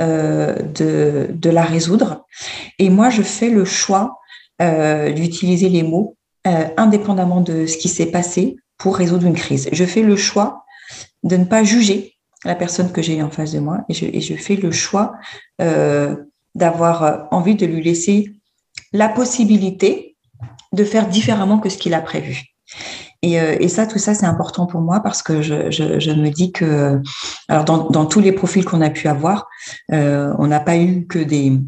[0.01, 2.27] euh, de, la résoudre.
[2.79, 4.19] Et moi, je fais le choix
[4.59, 6.16] d'utiliser les mots
[6.79, 9.69] indépendamment de ce qui s'est passé pour résoudre une crise.
[9.73, 10.64] Je fais le choix
[11.23, 14.57] de ne pas juger la personne que j'ai en face de moi et je, fais
[14.57, 15.14] le choix
[15.61, 16.16] euh,
[16.55, 18.33] d'avoir envie de lui laisser
[18.92, 20.16] la possibilité
[20.73, 22.42] de faire différemment que ce qu'il a prévu.
[23.26, 27.00] Et, euh, ça, tout ça, c'est important pour moi parce que je, me dis que,
[27.48, 29.48] alors dans, tous les profils qu'on a pu avoir,
[29.92, 31.58] euh, on n'a pas eu que des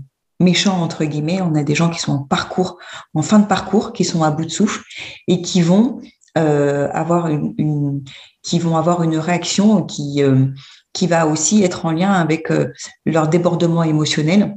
[0.40, 2.78] méchants entre guillemets, on a des gens qui sont en parcours,
[3.14, 4.82] en fin de parcours, qui sont à bout de souffle
[5.26, 6.00] et qui vont
[6.36, 8.04] avoir une,
[8.48, 10.46] qui vont avoir une réaction qui, euh,
[10.92, 12.72] qui va aussi être en lien avec euh,
[13.04, 14.56] leur débordement émotionnel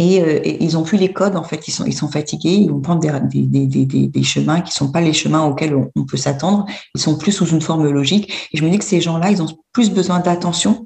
[0.00, 1.68] euh, et, ils ont plus les codes en fait.
[1.68, 2.54] Ils sont ils sont fatigués.
[2.54, 6.04] Ils vont prendre des, des, des, des, chemins qui sont pas les chemins auxquels on,
[6.04, 6.66] peut s'attendre.
[6.94, 8.48] Ils sont plus sous une forme logique.
[8.52, 10.84] Et je me dis que ces gens là ils ont plus besoin d'attention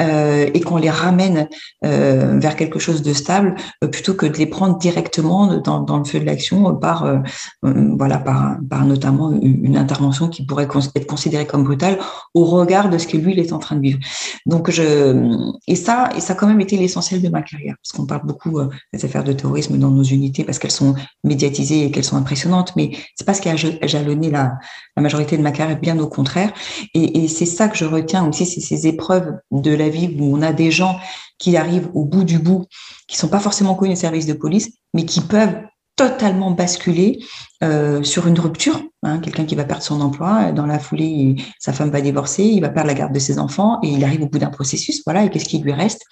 [0.00, 1.48] euh, et qu'on les ramène
[1.84, 5.98] euh, vers quelque chose de stable euh, plutôt que de les prendre directement dans, dans
[5.98, 7.18] le feu de l'action par euh,
[7.62, 11.98] voilà par, par notamment une intervention qui pourrait être considérée comme brutale
[12.34, 13.98] au regard de ce que lui il est en train de vivre.
[14.46, 17.92] Donc je et ça et ça a quand même été l'essentiel de ma carrière parce
[17.92, 21.84] qu'on parle beaucoup euh, des affaires de terrorisme dans nos unités parce qu'elles sont médiatisées
[21.84, 24.58] et qu'elles sont impressionnantes, mais c'est pas ce qui a jalonné la,
[24.96, 26.52] majorité de ma carrière, bien au contraire.
[26.94, 30.36] Et, et c'est ça que je retiens aussi, c'est ces épreuves de la vie où
[30.36, 30.98] on a des gens
[31.38, 32.66] qui arrivent au bout du bout,
[33.08, 35.56] qui sont pas forcément connus des services de police, mais qui peuvent
[36.00, 37.18] totalement basculer
[37.62, 38.80] euh, sur une rupture.
[39.02, 42.62] Hein, Quelqu'un qui va perdre son emploi, dans la foulée, sa femme va divorcer, il
[42.62, 45.02] va perdre la garde de ses enfants et il arrive au bout d'un processus.
[45.04, 46.06] Voilà, et qu'est-ce qui lui reste?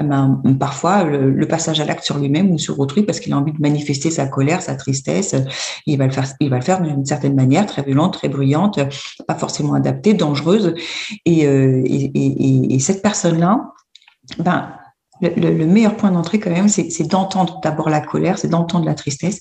[0.00, 3.38] Eh ben, Parfois, le, passage à l'acte sur lui-même ou sur autrui parce qu'il a
[3.38, 5.36] envie de manifester sa colère, sa tristesse.
[5.86, 8.80] il va le faire, il va le faire d'une certaine manière, très violente, très bruyante,
[9.28, 10.74] pas forcément adaptée, dangereuse.
[11.24, 13.72] Et, euh, et cette personne-là,
[14.40, 14.68] ben,
[15.20, 19.40] le, meilleur point d'entrée quand même, c'est d'entendre d'abord la colère, c'est d'entendre la tristesse,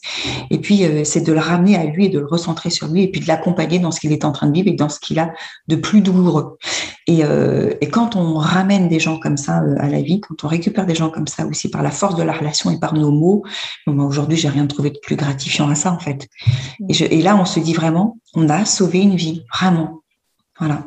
[0.50, 3.04] et puis euh, c'est de le ramener à lui et de le recentrer sur lui,
[3.04, 5.00] et puis de l'accompagner dans ce qu'il est en train de vivre et dans ce
[5.00, 5.32] qu'il a
[5.68, 6.58] de plus douloureux.
[7.08, 10.44] Et, euh, et, quand on ramène des gens comme ça euh, à la vie, quand
[10.44, 12.94] on récupère des gens comme ça aussi par la force de la relation et par
[12.94, 13.44] nos mots,
[13.88, 16.28] aujourd'hui j'ai rien trouvé de plus gratifiant à ça en fait.
[16.90, 20.02] Et, je, et là on se dit vraiment, on a sauvé une vie, vraiment.
[20.60, 20.86] Voilà.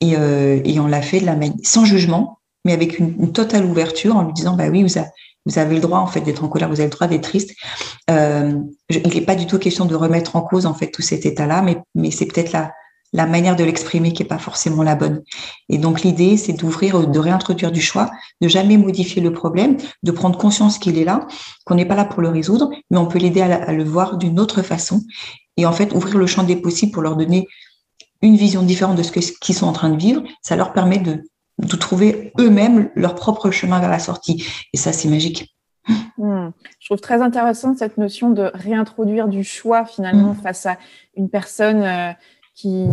[0.00, 4.22] Et, et on l'a fait de la sans jugement, mais avec une, totale ouverture en
[4.22, 6.84] lui disant bah oui, vous, avez le droit en fait d'être en colère, vous avez
[6.84, 7.54] le droit d'être triste.
[8.10, 8.52] Euh,
[8.88, 11.62] il n'est pas du tout question de remettre en cause en fait tout cet état-là,
[11.62, 12.72] mais, mais c'est peut-être la,
[13.12, 15.22] la manière de l'exprimer qui est pas forcément la bonne.
[15.68, 20.10] Et donc l'idée, c'est d'ouvrir, de réintroduire du choix, de jamais modifier le problème, de
[20.10, 21.26] prendre conscience qu'il est là,
[21.64, 24.38] qu'on n'est pas là pour le résoudre, mais on peut l'aider à, le voir d'une
[24.38, 25.02] autre façon.
[25.56, 27.46] Et en fait, ouvrir le champ des possibles pour leur donner
[28.22, 31.24] une vision différente de ce qu'ils sont en train de vivre, ça leur permet de
[31.60, 34.46] de trouver eux-mêmes leur propre chemin vers la sortie.
[34.72, 35.54] Et ça, c'est magique.
[36.18, 36.50] Hmm.
[36.78, 40.42] Je trouve très intéressant cette notion de réintroduire du choix finalement hmm.
[40.42, 40.78] face à
[41.16, 42.12] une personne euh,
[42.54, 42.86] qui,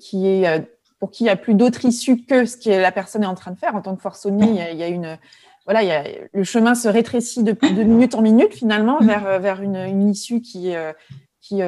[0.00, 0.60] qui, est, euh,
[0.98, 3.34] pour qui il n'y a plus d'autre issue que ce que la personne est en
[3.34, 3.74] train de faire.
[3.74, 5.18] En tant que forcené, il y a, une
[5.66, 9.06] voilà, il y a, le chemin se rétrécit de, de minute en minute finalement hmm.
[9.06, 10.72] vers, vers une, une issue qui,
[11.40, 11.60] qui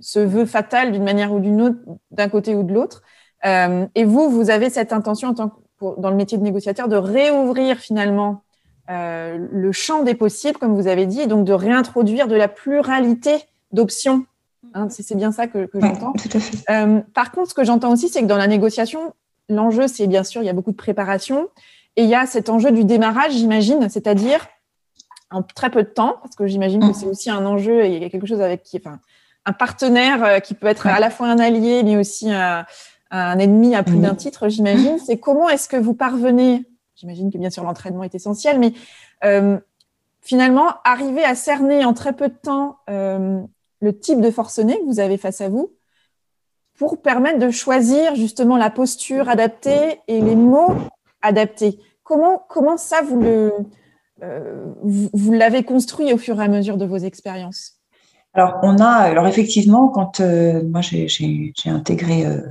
[0.00, 1.78] se veut fatale d'une manière ou d'une autre,
[2.10, 3.02] d'un côté ou de l'autre.
[3.44, 5.54] Et vous, vous avez cette intention en tant que,
[6.00, 8.42] dans le métier de négociateur de réouvrir finalement
[8.88, 12.48] euh, le champ des possibles, comme vous avez dit, et donc de réintroduire de la
[12.48, 13.36] pluralité
[13.72, 14.24] d'options.
[14.74, 16.12] Hein, c'est bien ça que, j'entends.
[16.70, 19.14] Euh, par contre, ce que j'entends aussi, c'est que dans la négociation,
[19.48, 21.48] l'enjeu, c'est bien sûr, il y a beaucoup de préparation,
[21.96, 24.46] et il y a cet enjeu du démarrage, j'imagine, c'est-à-dire
[25.30, 26.94] en très peu de temps, parce que j'imagine que mm.
[26.94, 29.00] c'est aussi un enjeu et il y a quelque chose avec qui, enfin,
[29.44, 32.64] un partenaire euh, qui peut être à la fois un allié, mais aussi un,
[33.10, 34.02] ennemi à plus mm.
[34.02, 34.98] d'un titre, j'imagine.
[34.98, 36.64] C'est comment est-ce que vous parvenez
[36.96, 38.72] J'imagine que bien sûr l'entraînement est essentiel, mais
[39.24, 39.58] euh,
[40.22, 43.40] finalement, arriver à cerner en très peu de temps euh,
[43.80, 45.72] le type de forcené que vous avez face à vous
[46.78, 50.74] pour permettre de choisir justement la posture adaptée et les mots
[51.22, 51.78] adaptés?
[52.02, 53.52] Comment, comment ça, vous le,
[54.22, 57.75] euh, vous l'avez construit au fur et à mesure de vos expériences?
[58.36, 62.42] Alors, on a, alors effectivement, quand euh, moi j'ai intégré euh,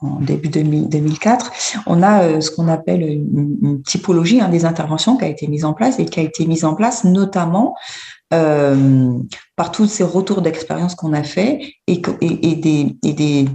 [0.00, 1.52] en, début 2004,
[1.86, 5.64] on a euh, ce qu'on appelle une, typologie hein, des interventions qui a été mise
[5.64, 7.76] en place et qui a été mise en place notamment
[8.30, 12.00] par tous ces retours d'expérience qu'on a fait et,
[12.56, 13.48] des,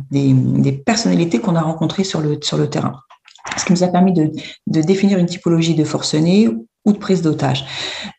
[0.85, 2.37] personnalités qu'on a rencontrées sur le,
[2.69, 2.99] terrain.
[3.57, 4.31] Ce qui nous a permis de,
[4.67, 6.49] de définir une typologie de forcené
[6.85, 7.65] ou de prise d'otage.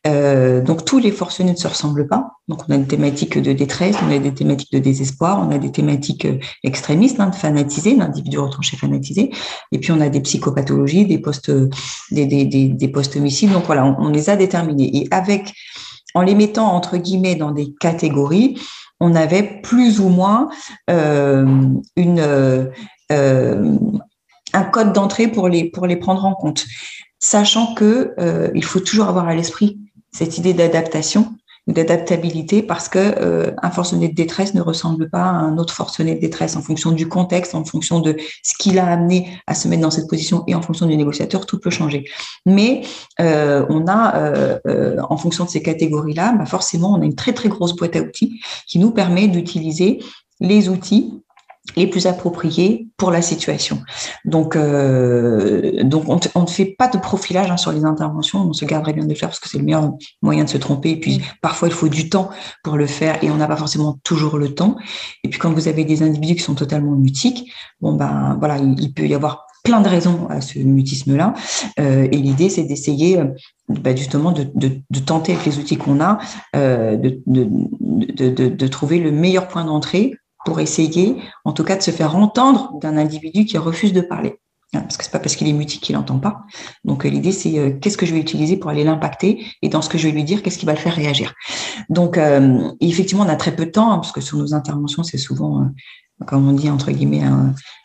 [0.06, 2.32] Euh, donc tous les forcenés ne se ressemblent pas.
[2.48, 5.58] Donc on a des thématiques de détresse, on a des thématiques de désespoir, on a
[5.58, 9.30] des thématiques euh, extrémistes, hein, de fanatisés, d'individus retranchés fanatisés,
[9.72, 11.50] et puis on a des psychopathologies, des postes,
[12.10, 13.52] des, postes homicides.
[13.52, 14.90] Donc voilà, on, les a déterminés.
[14.96, 15.52] Et avec,
[16.14, 18.60] en les mettant entre guillemets dans des catégories,
[18.98, 20.48] on avait plus ou moins
[20.90, 21.46] euh,
[21.96, 22.70] une
[24.52, 26.64] un code d'entrée pour les pour les prendre en compte
[27.18, 29.78] sachant que euh, il faut toujours avoir à l'esprit
[30.12, 31.34] cette idée d'adaptation
[31.66, 35.74] ou d'adaptabilité parce que euh, un forcené de détresse ne ressemble pas à un autre
[35.74, 39.54] forcené de détresse en fonction du contexte, en fonction de ce qui l'a amené à
[39.54, 42.04] se mettre dans cette position et en fonction du négociateur, tout peut changer.
[42.44, 42.82] Mais
[43.20, 44.60] euh, on a,
[45.08, 48.00] en fonction de ces catégories-là, bah forcément, on a une très très grosse boîte à
[48.00, 49.98] outils qui nous permet d'utiliser
[50.40, 51.22] les outils
[51.74, 53.82] les plus appropriés pour la situation.
[54.24, 58.40] Donc, euh, donc on, ne fait pas de profilage hein, sur les interventions.
[58.40, 60.58] On se garderait bien de le faire parce que c'est le meilleur moyen de se
[60.58, 60.90] tromper.
[60.90, 62.30] Et puis, parfois, il faut du temps
[62.62, 64.76] pour le faire et on n'a pas forcément toujours le temps.
[65.24, 67.50] Et puis, quand vous avez des individus qui sont totalement mutiques,
[67.80, 71.34] bon ben voilà, il, peut y avoir plein de raisons à ce mutisme-là.
[71.80, 73.26] Euh, et l'idée, c'est d'essayer euh,
[73.68, 76.18] bah, justement de, de, de, tenter avec les outils qu'on a,
[76.54, 80.14] euh, de, de, trouver le meilleur point d'entrée
[80.46, 84.38] pour essayer, en tout cas, de se faire entendre d'un individu qui refuse de parler.
[84.74, 86.42] Hein, parce que c'est pas parce qu'il est mutique qu'il n'entend pas.
[86.84, 89.80] Donc euh, l'idée c'est euh, qu'est-ce que je vais utiliser pour aller l'impacter et dans
[89.80, 91.34] ce que je vais lui dire qu'est-ce qui va le faire réagir.
[91.88, 95.04] Donc euh, effectivement on a très peu de temps hein, parce que sur nos interventions
[95.04, 95.68] c'est souvent
[96.26, 97.22] comme on dit entre guillemets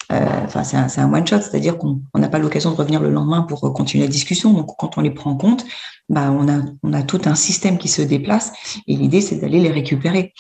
[0.10, 4.06] c'est un, one shot c'est-à-dire qu'on n'a pas l'occasion de revenir le lendemain pour continuer
[4.06, 4.52] la discussion.
[4.52, 5.65] Donc quand on les prend en compte,
[6.10, 8.54] bah on a tout un système qui se déplace
[8.88, 10.34] et l'idée c'est d'aller les récupérer.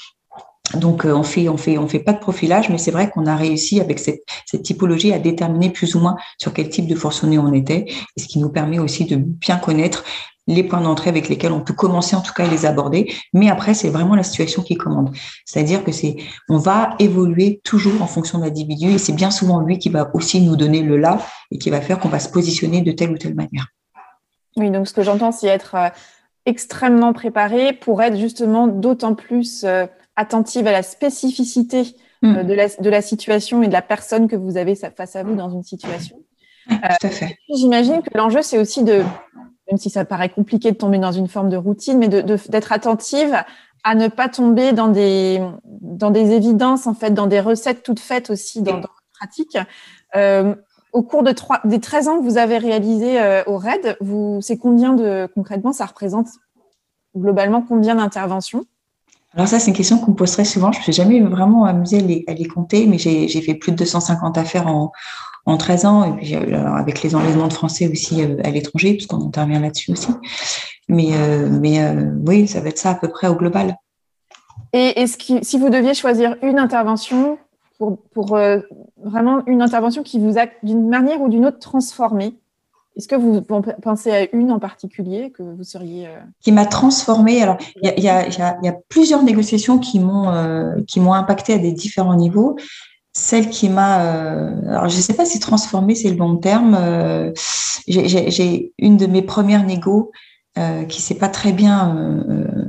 [0.75, 3.81] Donc euh, on fait on fait pas de profilage, mais c'est vrai qu'on a réussi
[3.81, 4.23] avec cette,
[4.63, 8.27] typologie à déterminer plus ou moins sur quel type de forcené on était, et ce
[8.27, 10.03] qui nous permet aussi de bien connaître
[10.47, 13.13] les points d'entrée avec lesquels on peut commencer en tout cas à les aborder.
[13.33, 15.91] Mais après c'est vraiment la situation qui commande, c'est-à-dire que
[16.49, 20.09] on va évoluer toujours en fonction de l'individu et c'est bien souvent lui qui va
[20.13, 21.19] aussi nous donner le là
[21.51, 23.67] et qui va faire qu'on va se positionner de telle ou telle manière.
[24.57, 25.89] Oui, donc ce que j'entends, c'est être euh,
[26.45, 32.47] extrêmement préparé pour être justement d'autant plus euh, attentive à la spécificité euh, mm.
[32.47, 35.35] de, la, de, la, situation et de la personne que vous avez face à vous
[35.35, 36.17] dans une situation.
[36.67, 37.25] tout à fait.
[37.25, 39.03] Euh, j'imagine que l'enjeu, c'est aussi de,
[39.67, 42.73] même si ça paraît compliqué de tomber dans une forme de routine, mais d'être de,
[42.73, 43.43] attentive
[43.83, 47.99] à ne pas tomber dans des, dans des évidences, en fait, dans des recettes toutes
[47.99, 49.57] faites aussi dans, dans votre pratique.
[50.15, 50.53] Euh,
[50.93, 53.97] au cours de trois, des 13 ans que vous avez réalisé euh, au RAID,
[54.41, 56.27] c'est combien de, concrètement, ça représente
[57.15, 58.65] globalement combien d'interventions?
[59.33, 60.71] Alors ça, c'est une question qu'on me pose très souvent.
[60.71, 64.37] Je ne suis jamais vraiment amusée à les, compter, mais j'ai fait plus de 250
[64.37, 64.91] affaires en,
[65.45, 68.93] en 13 ans, et puis alors avec les enlèvements de français aussi euh, à l'étranger,
[68.93, 70.11] puisqu'on intervient là-dessus aussi.
[70.89, 73.77] Mais, euh, mais euh, oui, ça va être ça à peu près au global.
[74.73, 77.37] Et est-ce que si vous deviez choisir une intervention
[77.77, 78.37] pour, pour
[79.03, 82.35] vraiment une intervention qui vous a d'une manière ou d'une autre transformé,
[82.97, 87.41] Est-ce que vous pensez à une en particulier que vous seriez euh, qui m'a transformée
[87.41, 92.15] Alors, il y a, plusieurs négociations qui m'ont euh, qui m'ont impacté à des différents
[92.15, 92.57] niveaux.
[93.13, 96.77] Celle qui m'a, euh, alors je ne sais pas si transformée c'est le bon terme.
[97.87, 100.11] J'ai une de mes premières négos
[100.89, 102.25] qui s'est pas très bien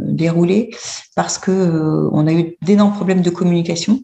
[0.07, 0.71] déroulée
[1.17, 4.01] parce que on a eu d'énormes problèmes de communication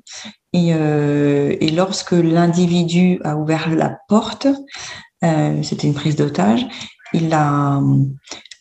[0.53, 4.49] et lorsque l'individu a ouvert la porte,
[5.25, 6.67] euh, c'était une prise d'otage.
[7.13, 7.81] Il a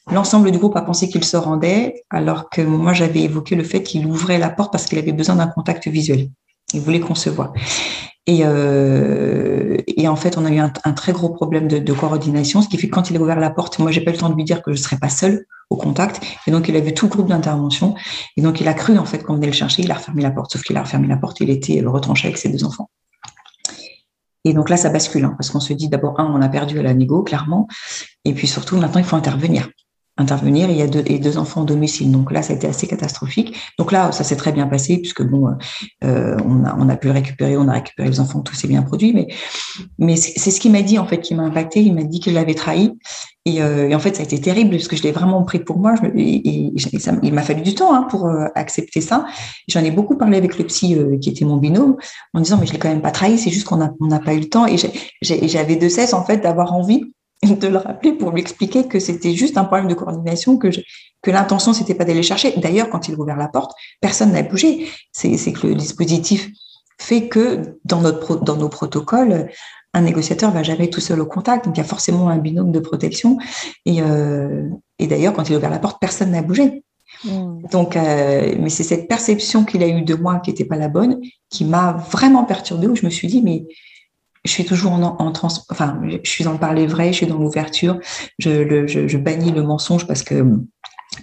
[0.10, 3.84] L'ensemble du groupe a pensé qu'il se rendait, alors que moi j'avais évoqué le fait
[3.84, 6.30] qu'il ouvrait la porte parce qu'il avait besoin d'un contact visuel.
[6.74, 7.52] Il voulait qu'on se voit.
[8.26, 12.68] Et, euh, et, en fait, on a eu un, très gros problème de, coordination, ce
[12.68, 14.30] qui fait que quand il a ouvert la porte, moi j'ai pas eu le temps
[14.30, 16.22] de lui dire que je serais pas seule au contact.
[16.46, 17.96] Et donc il a vu tout le groupe d'intervention.
[18.36, 19.82] Et donc il a cru en fait qu'on venait le chercher.
[19.84, 21.40] Il a refermé la porte, sauf qu'il a refermé la porte.
[21.40, 22.90] Il était retranché avec ses deux enfants.
[24.44, 26.80] Et donc là, ça bascule, hein, parce qu'on se dit d'abord, un, on a perdu
[26.80, 27.68] à la négo, clairement,
[28.26, 29.70] et puis surtout, maintenant, il faut intervenir.
[30.18, 32.12] Intervenir, il y a deux, et deux enfants au domicile.
[32.12, 33.56] Donc là, ça a été assez catastrophique.
[33.78, 35.48] Donc là, ça s'est très bien passé, puisque bon,
[36.04, 38.82] euh, on, a, on a pu récupérer, on a récupéré les enfants, tout s'est bien
[38.82, 39.14] produit.
[39.14, 39.28] Mais,
[40.00, 41.82] mais c'est ce qu'il m'a dit, en fait, qui m'a impacté.
[41.82, 42.94] Il m'a dit qu'il l'avait trahi.
[43.56, 45.78] Euh, et, en fait, ça a été terrible parce que je l'ai vraiment pris pour
[45.80, 45.96] moi.
[46.16, 46.74] et,
[47.24, 49.26] il m'a fallu du temps hein, pour euh, accepter ça.
[49.68, 51.96] J'en ai beaucoup parlé avec le psy euh, qui était mon binôme
[52.34, 54.40] en disant mais je l'ai quand même pas trahi, c'est juste qu'on n'a pas eu
[54.40, 54.66] le temps.
[54.68, 54.76] Et
[55.22, 57.14] j'avais de cesse en fait d'avoir envie
[57.44, 60.70] de le rappeler pour lui expliquer que c'était juste un problème de coordination, que,
[61.22, 62.54] que l'intention c'était pas d'aller chercher.
[62.58, 63.72] D'ailleurs, quand il a ouvert la porte,
[64.02, 64.88] personne n'a bougé.
[65.12, 66.50] C'est que le dispositif
[67.00, 69.50] fait que dans, notre, dans nos protocoles,
[69.94, 72.72] un négociateur va jamais tout seul au contact, donc il y a forcément un binôme
[72.72, 73.38] de protection.
[73.86, 74.70] Et, euh,
[75.00, 76.84] d'ailleurs, quand il a ouvert la porte, personne n'a bougé.
[77.24, 77.62] Hmm.
[77.72, 80.88] Donc, euh, mais c'est cette perception qu'il a eue de moi qui n'était pas la
[80.88, 81.20] bonne,
[81.50, 83.66] qui m'a vraiment perturbée, où je me suis dit, mais
[84.46, 87.28] je suis toujours en, en trans, enfin, je suis dans le parler vrai, je suis
[87.28, 88.00] dans l'ouverture,
[88.40, 90.46] je, je, bannis le mensonge parce que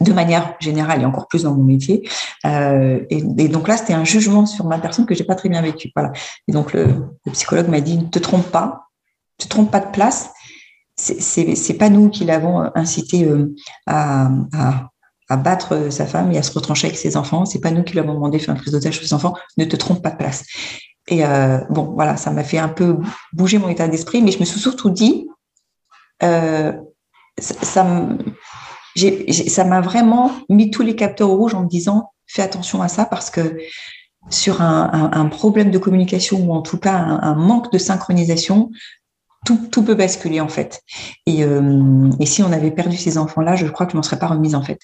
[0.01, 2.09] de manière générale et encore plus dans mon métier.
[2.47, 5.63] Euh, et, donc là, c'était un jugement sur ma personne que j'ai pas très bien
[5.63, 5.91] vécu.
[5.95, 6.13] Voilà.
[6.49, 6.87] Et donc le,
[7.33, 8.87] psychologue m'a dit ne te trompe pas,
[9.39, 10.31] ne te trompe pas de place.
[10.97, 13.53] C'est pas nous qui l'avons incité euh,
[13.87, 14.31] à,
[15.29, 17.45] à, battre sa femme et à se retrancher avec ses enfants.
[17.45, 19.35] C'est pas nous qui l'avons demandé de faire une prise d'otage sur ses enfants.
[19.57, 20.45] Ne te trompe pas de place.
[21.09, 22.97] Et euh, bon, voilà, ça m'a fait un peu
[23.33, 25.29] bouger mon état d'esprit, mais je me suis surtout dit,
[26.23, 26.73] euh,
[27.39, 27.85] ça,
[29.65, 33.31] m'a vraiment mis tous les capteurs rouges en me disant fais attention à ça parce
[33.31, 33.59] que
[34.31, 38.71] sur un, problème de communication ou en tout cas un, manque de synchronisation,
[39.45, 40.81] tout, peut basculer en fait.
[41.29, 44.29] Euh, et, si on avait perdu ces enfants-là, je crois que je m'en serais pas
[44.29, 44.81] remise en fait.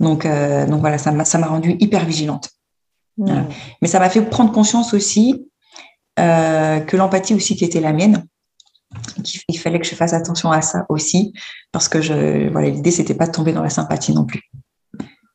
[0.00, 2.50] Donc, donc voilà, ça m'a, rendue hyper vigilante.
[3.18, 3.44] Mmh.
[3.80, 5.46] Mais ça m'a fait prendre conscience aussi
[6.18, 8.26] euh, que l'empathie aussi qui était la mienne,
[9.48, 11.32] il fallait que je fasse attention à ça aussi,
[11.72, 14.42] parce que je, voilà, l'idée, c'était pas de tomber dans la sympathie non plus.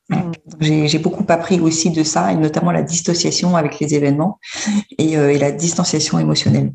[0.08, 0.32] Mm.
[0.60, 4.38] J'ai beaucoup appris aussi de ça, et notamment la dissociation avec les événements
[4.98, 6.72] et, euh, la distanciation émotionnelle.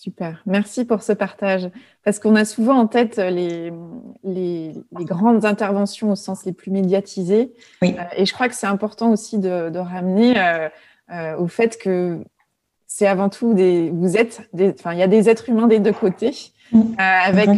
[0.00, 1.70] Super, merci pour ce partage.
[2.04, 3.72] Parce qu'on a souvent en tête les,
[4.22, 7.52] les, grandes interventions au sens les plus médiatisées.
[7.82, 7.96] Oui.
[7.98, 12.20] Euh, et je crois que c'est important aussi de, ramener euh, au fait que
[12.88, 15.92] c'est avant tout des, vous êtes, enfin, il y a des êtres humains des deux
[15.92, 16.34] côtés,
[16.72, 16.80] mm.
[16.80, 17.48] euh, avec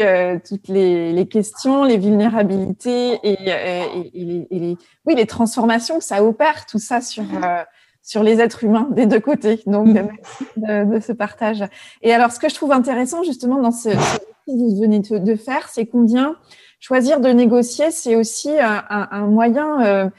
[0.00, 4.76] euh, toutes les, les, questions, les vulnérabilités et, euh, et, et, les,
[5.06, 7.62] oui, les transformations que ça opère, tout ça sur euh,
[8.02, 9.60] sur les êtres humains des deux côtés.
[9.66, 9.92] Donc, mm.
[9.92, 11.64] merci de, de, ce partage.
[12.02, 15.36] Et alors, ce que je trouve intéressant justement dans ce, ce que vous venez de
[15.36, 16.36] faire, c'est combien
[16.80, 20.10] choisir de négocier, c'est aussi un, un moyen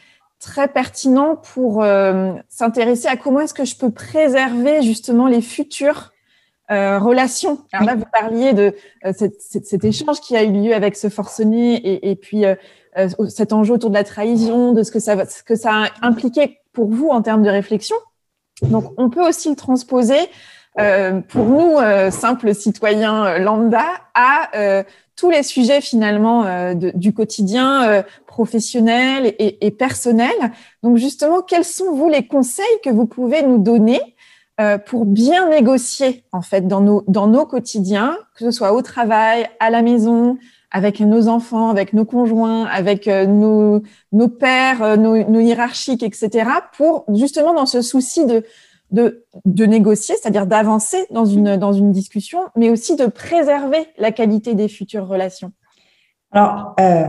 [0.44, 6.12] très pertinent pour euh, s'intéresser à comment est-ce que je peux préserver justement les futures
[6.70, 7.60] euh, relations.
[7.72, 8.76] Alors là, vous parliez de
[9.06, 12.44] euh, cet échange qui a eu lieu avec ce forcené et, et puis
[13.30, 16.60] cet enjeu autour de la trahison, de ce que ça, ce que ça a impliqué
[16.74, 17.96] pour vous en termes de réflexion.
[18.64, 20.20] Donc, on peut aussi le transposer
[21.30, 21.78] pour nous,
[22.10, 24.50] simples citoyens lambda, à
[25.16, 30.34] tous les sujets finalement euh, du quotidien euh, professionnel et, et, personnel.
[30.82, 34.02] Donc justement, quels sont vous les conseils que vous pouvez nous donner
[34.60, 38.82] euh, pour bien négocier en fait dans nos dans nos quotidiens, que ce soit au
[38.82, 40.38] travail, à la maison,
[40.74, 46.50] avec nos enfants, avec nos conjoints, avec nos nos pères, nos, nos hiérarchiques, etc.
[46.76, 48.44] Pour justement dans ce souci de
[48.94, 54.54] de, négocier, c'est-à-dire d'avancer dans une, dans une discussion, mais aussi de préserver la qualité
[54.54, 55.52] des futures relations
[56.32, 57.08] Alors, euh,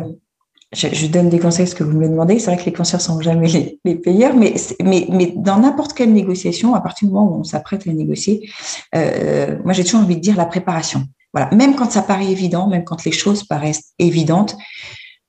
[0.72, 2.38] je, donne des conseils, ce que vous me demandez.
[2.38, 5.92] C'est vrai que les conseils sont jamais les, les payeurs, mais, mais, mais dans n'importe
[5.92, 8.48] quelle négociation, à partir du moment où on s'apprête à négocier,
[8.94, 11.04] euh, moi j'ai toujours envie de dire la préparation.
[11.34, 14.56] Voilà, même quand ça paraît évident, même quand les choses paraissent évidentes,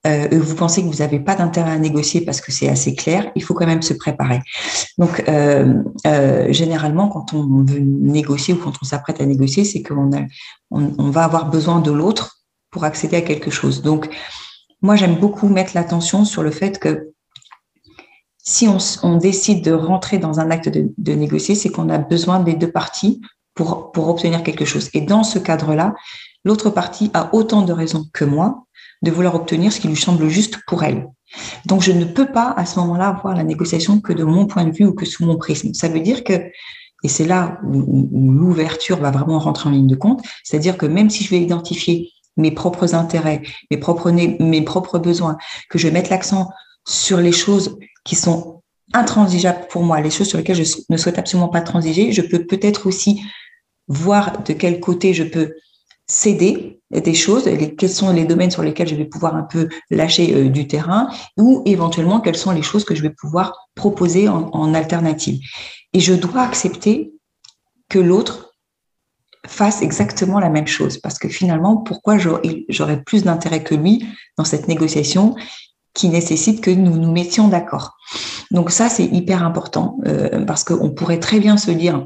[0.05, 3.31] euh, vous pensez que vous n'avez pas d'intérêt à négocier parce que c'est assez clair,
[3.35, 4.39] il faut quand même se préparer.
[4.99, 9.81] Donc, euh, euh, généralement, quand on veut négocier ou quand on s'apprête à négocier, c'est
[9.81, 10.11] qu'on
[10.69, 12.37] on, on va avoir besoin de l'autre
[12.69, 13.81] pour accéder à quelque chose.
[13.81, 14.09] Donc,
[14.83, 17.13] moi, j'aime beaucoup mettre l'attention sur le fait que
[18.43, 22.53] si on, décide de rentrer dans un acte de négocier, c'est qu'on a besoin des
[22.53, 23.19] deux parties
[23.55, 24.89] pour, pour obtenir quelque chose.
[24.93, 25.95] Et dans ce cadre-là,
[26.43, 28.65] l'autre partie a autant de raisons que moi
[29.01, 31.07] de vouloir obtenir ce qui lui semble juste pour elle.
[31.65, 34.65] Donc, je ne peux pas à ce moment-là voir la négociation que de mon point
[34.65, 35.73] de vue ou que sous mon prisme.
[35.73, 39.95] Ça veut dire que, et c'est là où, l'ouverture va vraiment rentrer en ligne de
[39.95, 44.99] compte, c'est-à-dire que même si je vais identifier mes propres intérêts, mes propres, mes propres
[44.99, 45.37] besoins,
[45.69, 46.49] que je vais mettre l'accent
[46.87, 48.61] sur les choses qui sont
[48.93, 52.45] intransigeables pour moi, les choses sur lesquelles je ne souhaite absolument pas transiger, je peux
[52.45, 53.21] peut-être aussi
[53.87, 55.53] voir de quel côté je peux
[56.07, 60.33] céder des choses, quels sont les domaines sur lesquels je vais pouvoir un peu lâcher
[60.35, 64.73] euh, du terrain, ou éventuellement quelles sont les choses que je vais pouvoir proposer en,
[64.73, 65.39] alternative.
[65.93, 67.13] Et je dois accepter
[67.89, 68.53] que l'autre
[69.47, 74.05] fasse exactement la même chose, parce que finalement, pourquoi j'aurais plus d'intérêt que lui
[74.37, 75.35] dans cette négociation
[75.93, 77.95] qui nécessite que nous nous mettions d'accord.
[78.51, 82.05] Donc ça, c'est hyper important, euh, parce qu'on pourrait très bien se dire,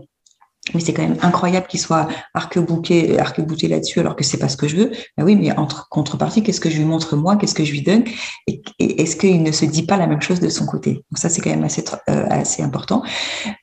[0.74, 4.58] mais c'est quand même incroyable qu'il soit arc-bouté arc là-dessus alors que c'est pas ce
[4.58, 4.92] que je veux.
[5.18, 7.82] Ben oui, mais entre contrepartie, qu'est-ce que je lui montre moi, qu'est-ce que je lui
[7.82, 8.04] donne,
[8.48, 10.94] et, est-ce qu'il ne se dit pas la même chose de son côté?
[10.94, 13.04] Donc ça, c'est quand même assez euh, assez important.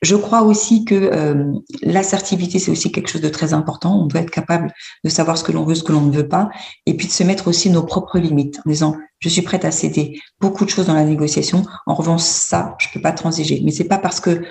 [0.01, 3.99] Je crois aussi que euh, l'assertivité, c'est aussi quelque chose de très important.
[4.01, 4.73] On doit être capable
[5.03, 6.49] de savoir ce que l'on veut, ce que l'on ne veut pas,
[6.85, 9.71] et puis de se mettre aussi nos propres limites en disant je suis prête à
[9.71, 11.63] céder beaucoup de choses dans la négociation.
[11.87, 13.61] En revanche, ça, je peux pas transiger.
[13.63, 14.43] Mais c'est pas parce que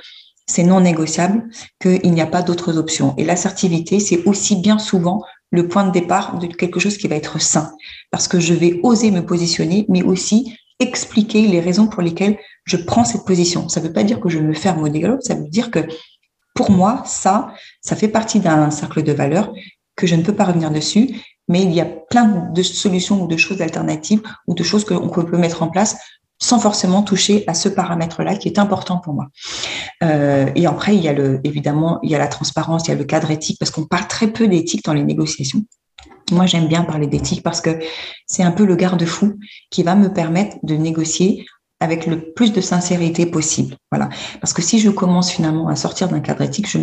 [0.46, 1.48] c'est non négociable,
[1.80, 3.14] qu'il n'y a pas d'autres options.
[3.16, 7.16] Et l'assertivité, c'est aussi bien souvent le point de départ de quelque chose qui va
[7.16, 7.72] être sain,
[8.10, 12.76] parce que je vais oser me positionner, mais aussi expliquer les raisons pour lesquelles je
[12.76, 13.68] prends cette position.
[13.68, 15.80] Ça ne veut pas dire que je me ferme au dialogue, ça veut dire que
[16.54, 19.52] pour moi, ça, ça fait partie d'un cercle de valeurs
[19.94, 21.08] que je ne peux pas revenir dessus,
[21.48, 25.08] mais il y a plein de solutions ou de choses alternatives ou de choses qu'on
[25.08, 25.96] peut mettre en place
[26.38, 29.28] sans forcément toucher à ce paramètre-là qui est important pour moi.
[30.02, 32.94] Euh, et après, il y a le, évidemment, il y a la transparence, il y
[32.94, 35.64] a le cadre éthique, parce qu'on parle très peu d'éthique dans les négociations.
[36.32, 37.78] Moi, j'aime bien parler d'éthique parce que
[38.26, 39.38] c'est un peu le garde-fou
[39.70, 41.46] qui va me permettre de négocier
[41.78, 43.76] avec le plus de sincérité possible.
[43.92, 44.08] Voilà.
[44.40, 46.78] Parce que si je commence finalement à sortir d'un cadre éthique, je,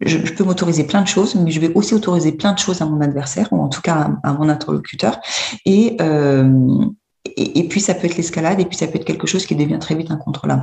[0.00, 2.86] je, peux m'autoriser plein de choses, mais je vais aussi autoriser plein de choses à
[2.86, 5.20] mon adversaire, ou en tout cas à, à mon interlocuteur.
[5.64, 6.84] Et, euh,
[7.24, 9.78] et, puis ça peut être l'escalade, et puis ça peut être quelque chose qui devient
[9.78, 10.62] très vite incontrôlable.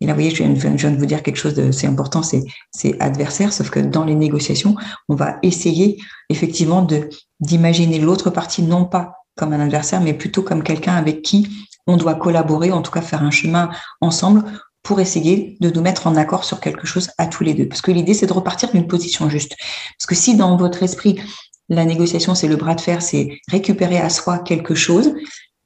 [0.00, 2.42] Et là, vous voyez, je viens, de vous dire quelque chose de, c'est important, c'est,
[2.70, 4.76] c'est adversaire, sauf que dans les négociations,
[5.08, 5.98] on va essayer
[6.28, 7.08] effectivement de,
[7.40, 11.48] d'imaginer l'autre partie non pas comme un adversaire, mais plutôt comme quelqu'un avec qui
[11.86, 14.44] on doit collaborer, en tout cas faire un chemin ensemble
[14.82, 17.66] pour essayer de nous mettre en accord sur quelque chose à tous les deux.
[17.66, 19.56] Parce que l'idée, c'est de repartir d'une position juste.
[19.98, 21.20] Parce que si dans votre esprit,
[21.68, 25.12] la négociation, c'est le bras de fer, c'est récupérer à soi quelque chose,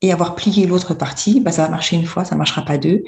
[0.03, 3.03] et avoir plié l'autre partie, bah, ça va marcher une fois, ça marchera pas deux.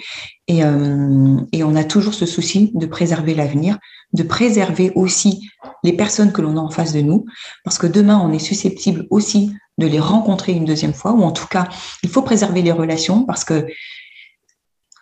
[0.47, 3.79] Et, euh, et on a toujours ce souci de préserver l'avenir,
[4.13, 5.49] de préserver aussi
[5.85, 7.25] les personnes que l'on a en face de nous,
[7.65, 11.33] parce que demain, on est susceptible aussi de les rencontrer une deuxième fois, ou en
[11.33, 11.69] tout cas,
[12.03, 13.67] il faut préserver les relations, parce que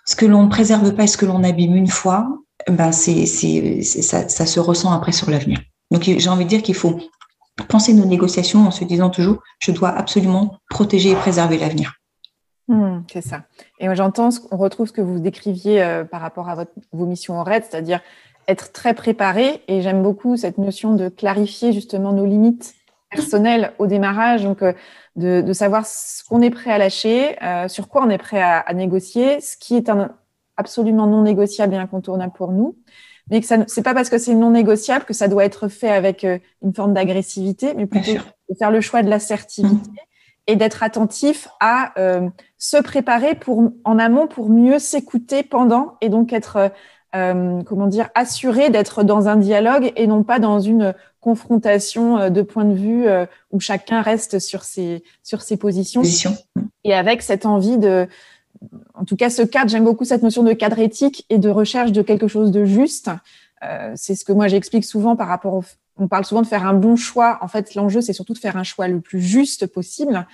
[0.07, 2.29] ce que l'on ne préserve pas et ce que l'on abîme une fois,
[2.69, 5.61] ben c'est, ça, ça se ressent après sur l'avenir.
[5.91, 7.01] Donc j'ai envie de dire qu'il faut
[7.67, 11.95] penser nos négociations en se disant toujours, je dois absolument protéger et préserver l'avenir.
[12.69, 13.43] Hmm, c'est ça.
[13.81, 17.39] Et j'entends, on retrouve ce que vous décriviez euh, par rapport à votre, vos missions
[17.39, 18.01] en RAID, c'est-à-dire
[18.47, 19.63] être très préparé.
[19.67, 22.75] Et j'aime beaucoup cette notion de clarifier justement nos limites
[23.11, 24.73] personnelles au démarrage, donc euh,
[25.17, 28.41] de, de, savoir ce qu'on est prêt à lâcher, euh, sur quoi on est prêt
[28.41, 30.13] à, à, négocier, ce qui est un,
[30.57, 32.77] absolument non négociable et incontournable pour nous
[33.31, 35.91] mais que ça c'est pas parce que c'est non négociable que ça doit être fait
[35.91, 39.95] avec euh, une forme d'agressivité, mais plutôt de faire le choix de l'assertivité mmh.
[40.49, 42.29] et d'être attentif à euh,
[42.59, 46.73] se préparer pour en amont pour mieux s'écouter pendant et donc être
[47.15, 52.43] euh, comment dire assuré d'être dans un dialogue et non pas dans une confrontation de
[52.43, 53.07] point de vue
[53.51, 56.03] où chacun reste sur ses sur ses positions
[56.85, 58.09] et avec cette envie de
[58.95, 61.93] en tout cas, ce cadre, j'aime beaucoup cette notion de cadre éthique et de recherche
[61.93, 63.11] de quelque chose de juste.
[63.65, 65.65] Euh, c'est ce que moi j'explique souvent par rapport au.
[65.97, 67.39] On parle souvent de faire un bon choix.
[67.43, 70.27] En fait, l'enjeu, c'est surtout de faire un choix le plus juste possible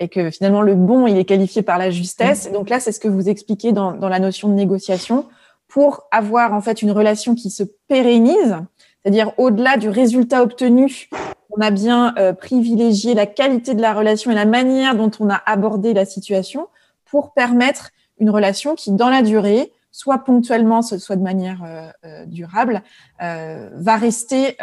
[0.00, 2.50] et que finalement, le bon, il est qualifié par la justesse.
[2.50, 5.28] donc là, c'est ce que vous expliquez dans, dans la notion de négociation
[5.68, 8.56] pour avoir en fait une relation qui se pérennise,
[9.02, 11.08] c'est-à-dire au-delà du résultat obtenu
[11.56, 15.28] on a bien euh, privilégié la qualité de la relation et la manière dont on
[15.30, 16.68] a abordé la situation
[17.12, 21.62] pour permettre une relation qui, dans la durée, soit ponctuellement, soit de manière
[22.04, 22.82] euh, durable,
[23.20, 24.56] va rester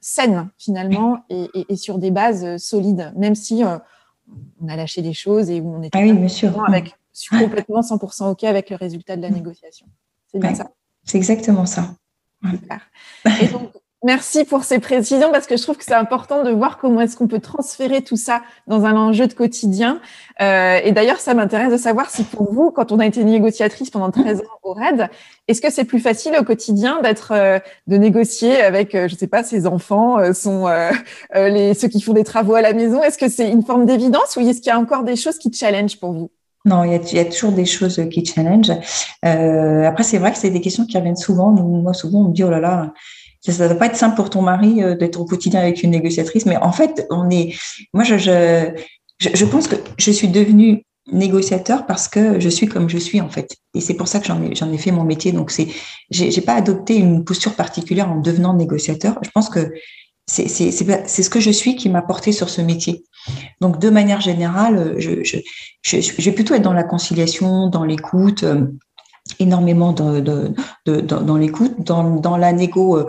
[0.00, 5.60] saine finalement et, sur des bases solides, même si on a lâché des choses et
[5.60, 6.94] où on était ah avec,
[7.30, 9.86] complètement 100% OK avec le résultat de la négociation.
[10.30, 10.70] C'est bien ça.
[11.02, 11.96] C'est exactement ça.
[13.42, 13.72] Et donc,
[14.06, 17.16] Merci pour ces précisions parce que je trouve que c'est important de voir comment est-ce
[17.16, 20.00] qu'on peut transférer tout ça dans un enjeu de quotidien.
[20.40, 23.90] Euh, et d'ailleurs, ça m'intéresse de savoir si pour vous, quand on a été négociatrice
[23.90, 25.10] pendant 13 ans au RAID,
[25.48, 29.18] est-ce que c'est plus facile au quotidien d'être, euh, de négocier avec, euh, je ne
[29.18, 33.02] sais pas, ses enfants, les, ceux qui font des travaux à la maison?
[33.02, 35.52] Est-ce que c'est une forme d'évidence ou est-ce qu'il y a encore des choses qui
[35.52, 36.30] challenge pour vous?
[36.64, 38.70] Non, il y, a, toujours des choses qui challenge.
[39.22, 41.50] après, c'est vrai que c'est des questions qui reviennent souvent.
[41.50, 42.92] Moi, souvent, on me dit, oh là là,
[43.52, 45.90] ça ne doit pas être simple pour ton mari euh, d'être au quotidien avec une
[45.90, 47.54] négociatrice, mais en fait, on est.
[47.92, 48.72] Moi, je, je,
[49.18, 50.82] je pense que je suis devenue
[51.12, 53.56] négociateur parce que je suis comme je suis en fait.
[53.74, 55.32] Et c'est pour ça que j'en ai ai fait mon métier.
[55.32, 55.68] Donc c'est
[56.10, 59.18] j'ai pas adopté une posture particulière en devenant négociateur.
[59.22, 59.72] Je pense que
[60.26, 63.04] c'est ce que je suis qui m'a porté sur ce métier.
[63.60, 65.38] Donc de manière générale je je,
[65.82, 68.66] je je vais plutôt être dans la conciliation dans l'écoute euh,
[69.38, 73.06] énormément de, de, dans l'écoute dans dans la négo euh,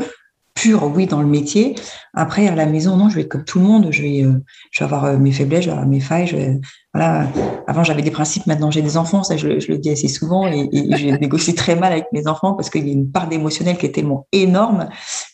[0.57, 1.75] pure, oui, dans le métier.
[2.13, 3.89] Après, à la maison, non, je vais être comme tout le monde.
[3.91, 4.33] Je vais, euh,
[4.71, 6.59] je vais avoir euh, mes faiblesses, je vais avoir mes failles.
[6.93, 7.27] voilà.
[7.67, 8.47] Avant, j'avais des principes.
[8.47, 9.23] Maintenant, j'ai des enfants.
[9.23, 10.47] Ça, je, le dis assez souvent.
[10.47, 13.27] Et, et j'ai négocié très mal avec mes enfants parce qu'il y a une part
[13.27, 14.89] d'émotionnel qui est tellement énorme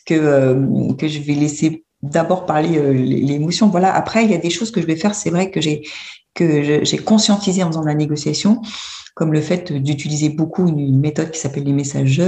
[0.06, 3.68] que, euh, que je vais laisser d'abord parler l'émotion.
[3.68, 3.94] Voilà.
[3.94, 5.14] Après, il y a des choses que je vais faire.
[5.14, 5.82] C'est vrai que j'ai
[6.34, 8.60] que j'ai conscientisé en faisant de la négociation
[9.14, 12.20] comme le fait d'utiliser beaucoup une, méthode qui s'appelle les messages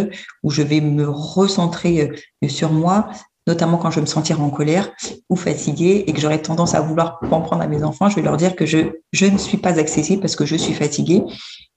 [0.43, 3.11] où je vais me recentrer euh, sur moi,
[3.47, 4.91] notamment quand je vais me sentir en colère
[5.29, 8.23] ou fatiguée et que j'aurais tendance à vouloir en prendre à mes enfants, je vais
[8.23, 8.79] leur dire que je,
[9.13, 11.23] je ne suis pas accessible parce que je suis fatiguée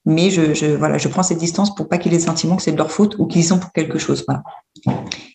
[0.06, 2.64] mais je, je, voilà, je prends cette distance pour pas qu'ils aient le sentiment que
[2.64, 4.26] c'est de leur faute ou qu'ils y sont pour quelque chose.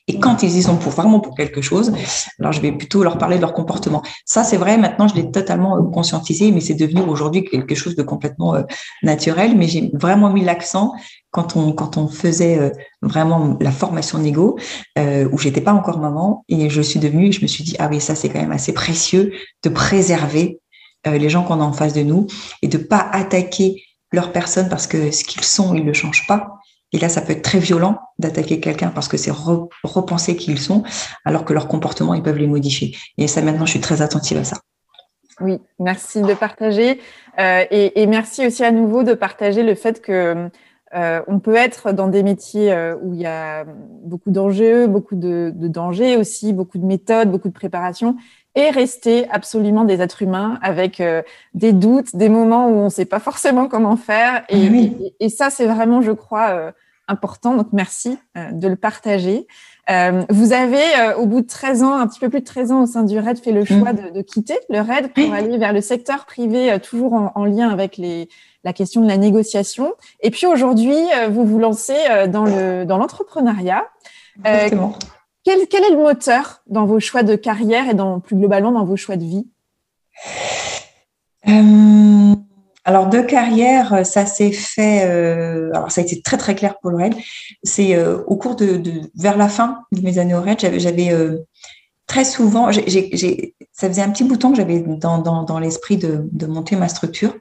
[0.08, 1.92] Et quand ils y sont pour vraiment pour quelque chose,
[2.40, 4.02] alors je vais plutôt leur parler de leur comportement.
[4.24, 7.94] Ça, c'est vrai, maintenant, je l'ai totalement euh, conscientisé, mais c'est devenu aujourd'hui quelque chose
[7.94, 8.62] de complètement euh,
[9.02, 9.56] naturel.
[9.56, 10.92] Mais j'ai vraiment mis l'accent
[11.34, 12.70] quand on, quand on faisait euh,
[13.02, 14.56] vraiment la formation négo,
[14.98, 17.88] euh, où j'étais pas encore maman, et je suis devenue, je me suis dit, ah
[17.90, 19.32] oui, ça, c'est quand même assez précieux
[19.62, 20.60] de préserver
[21.06, 22.28] les gens qu'on a en face de nous
[22.62, 26.54] et de pas attaquer leur personne parce que ce qu'ils sont, ils ne changent pas.
[26.92, 30.60] Et là, ça peut être très violent d'attaquer quelqu'un parce que c'est repenser qui ils
[30.60, 30.84] sont,
[31.24, 32.96] alors que leur comportement, ils peuvent les modifier.
[33.18, 34.58] Et ça, maintenant, je suis très attentive à ça.
[35.40, 37.00] Oui, merci de partager.
[37.40, 40.48] Euh, et, merci aussi à nouveau de partager le fait que
[40.94, 43.64] euh, on peut être dans des métiers euh, où il y a
[44.04, 48.16] beaucoup d'enjeux, beaucoup de, de, dangers aussi, beaucoup de méthodes, beaucoup de préparation,
[48.54, 51.22] et rester absolument des êtres humains avec euh,
[51.54, 54.44] des doutes, des moments où on ne sait pas forcément comment faire.
[54.48, 56.72] Et, et, ça, c'est vraiment, je crois, euh,
[57.08, 57.56] important.
[57.56, 58.16] Donc, merci
[58.52, 59.46] de le partager.
[59.88, 62.86] Vous avez, au bout de 13 ans, un petit peu plus de 13 ans au
[62.86, 63.66] sein du RAID, fait le mm.
[63.66, 67.44] choix de, de quitter le RAID pour aller vers le secteur privé, toujours en, en,
[67.44, 68.28] lien avec les,
[68.64, 69.94] la question de la négociation.
[70.20, 70.96] Et puis aujourd'hui,
[71.30, 71.96] vous vous lancez
[72.28, 72.44] dans
[72.98, 73.84] l'entrepreneuriat.
[74.36, 74.98] Dans Exactement.
[75.44, 78.96] Quel, est le moteur dans vos choix de carrière et dans, plus globalement dans vos
[78.96, 79.46] choix de vie?
[81.46, 82.33] Euh,
[82.84, 85.04] Alors, de carrière, ça s'est fait.
[85.04, 87.14] Euh, alors, ça a été très très clair pour le RAID.
[87.62, 88.80] C'est euh, au cours de,
[89.14, 91.12] vers la fin de mes années au RAID, j'avais
[92.06, 96.88] très souvent, ça faisait un petit bouton que j'avais dans, l'esprit de, de, monter ma
[96.88, 97.34] structure.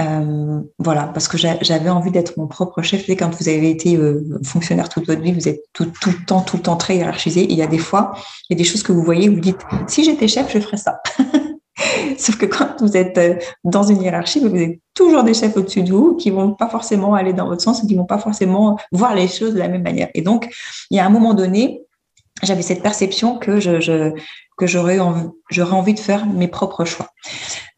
[0.00, 3.08] Euh, voilà, parce que j'avais envie d'être mon propre chef.
[3.08, 6.40] Et quand vous avez été euh, fonctionnaire toute votre vie, vous êtes tout, le temps,
[6.40, 7.46] tout le temps très hiérarchisé.
[7.48, 8.12] il y a des fois,
[8.48, 10.78] il y a des choses que vous voyez, vous dites, si j'étais chef, je ferais
[10.78, 11.00] ça.
[12.18, 15.82] Sauf que quand vous êtes euh, dans une hiérarchie, vous avez toujours des chefs au-dessus
[15.82, 18.78] de vous qui vont pas forcément aller dans votre sens et qui vont pas forcément
[18.92, 20.08] voir les choses de la même manière.
[20.14, 20.48] Et donc,
[20.90, 21.82] il y a un moment donné,
[22.42, 24.12] j'avais cette perception que je,
[24.56, 27.08] que j'aurais envie, j'aurais envie de faire mes propres choix.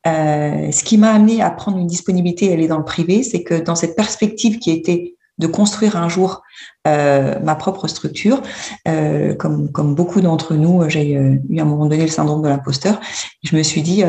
[0.06, 3.42] Euh, ce qui m'a amené à prendre une disponibilité et aller dans le privé, c'est
[3.42, 6.42] que dans cette perspective qui était de construire un jour
[6.86, 8.40] euh, ma propre structure,
[8.86, 13.00] euh, comme, beaucoup d'entre nous, j'ai eu à un moment donné le syndrome de l'imposteur.
[13.42, 14.02] Je me suis dit,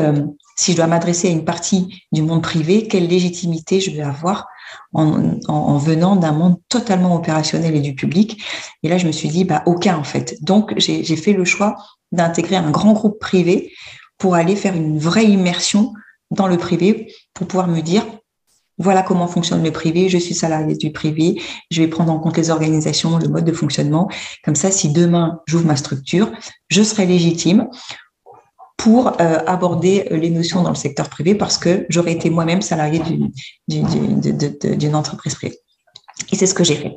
[0.56, 4.46] si je dois m'adresser à une partie du monde privé, quelle légitimité je vais avoir
[4.92, 8.42] en, en, venant d'un monde totalement opérationnel et du public?
[8.82, 10.36] Et là, je me suis dit, bah, aucun en fait.
[10.42, 11.76] Donc, j'ai fait le choix
[12.12, 13.72] d'intégrer un grand groupe privé
[14.18, 15.92] pour aller faire une vraie immersion
[16.30, 18.04] dans le privé pour pouvoir me dire
[18.78, 22.36] voilà comment fonctionne le privé, je suis salarié du privé, je vais prendre en compte
[22.36, 24.08] les organisations, le mode de fonctionnement.
[24.44, 26.30] Comme ça, si demain j'ouvre ma structure,
[26.68, 27.68] je serai légitime
[28.76, 33.00] pour euh, aborder les notions dans le secteur privé parce que j'aurais été moi-même salarié
[33.66, 35.58] d'une entreprise privée.
[36.32, 36.96] Et c'est ce que j'ai fait.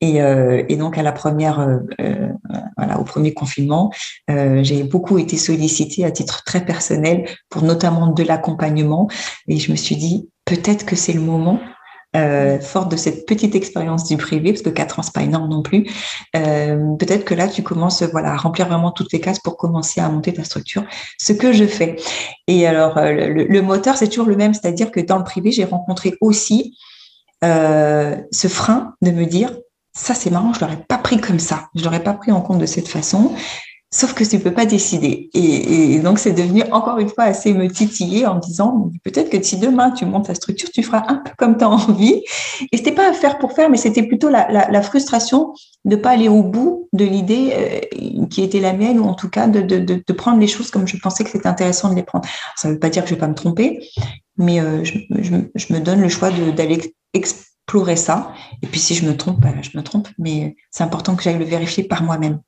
[0.00, 2.28] Et, euh, donc à la première, euh, euh
[2.76, 3.90] voilà, au premier confinement,
[4.30, 9.08] euh, j'ai beaucoup été sollicitée à titre très personnel pour notamment de l'accompagnement.
[9.48, 11.60] Et je me suis dit peut-être que c'est le moment.
[12.14, 15.50] Euh, forte de cette petite expérience du privé, parce que quatre ans c'est pas énorme
[15.50, 15.86] non plus.
[16.34, 20.00] Euh, peut-être que là tu commences, voilà, à remplir vraiment toutes les cases pour commencer
[20.00, 20.84] à monter ta structure.
[21.18, 21.96] Ce que je fais.
[22.46, 25.64] Et alors le, le moteur c'est toujours le même, c'est-à-dire que dans le privé j'ai
[25.64, 26.78] rencontré aussi
[27.44, 29.54] euh, ce frein de me dire
[29.92, 32.58] ça c'est marrant, je l'aurais pas pris comme ça, je l'aurais pas pris en compte
[32.58, 33.32] de cette façon.
[33.96, 35.30] Sauf que tu peux pas décider.
[35.32, 39.42] Et, donc, c'est devenu encore une fois assez me titiller en me disant, peut-être que
[39.42, 42.22] si demain tu montes ta structure, tu feras un peu comme tu as envie.
[42.72, 45.54] Et c'était pas à faire pour faire, mais c'était plutôt la, frustration
[45.86, 49.30] de pas aller au bout de l'idée euh, qui était la mienne, ou en tout
[49.30, 52.28] cas de, prendre les choses comme je pensais que c'était intéressant de les prendre.
[52.54, 53.80] Ça veut pas dire que je vais pas me tromper,
[54.36, 58.34] mais euh, je, me donne le choix d'aller explorer ça.
[58.62, 61.38] Et puis si je me trompe, bah, je me trompe, mais c'est important que j'aille
[61.38, 62.40] le vérifier par moi-même.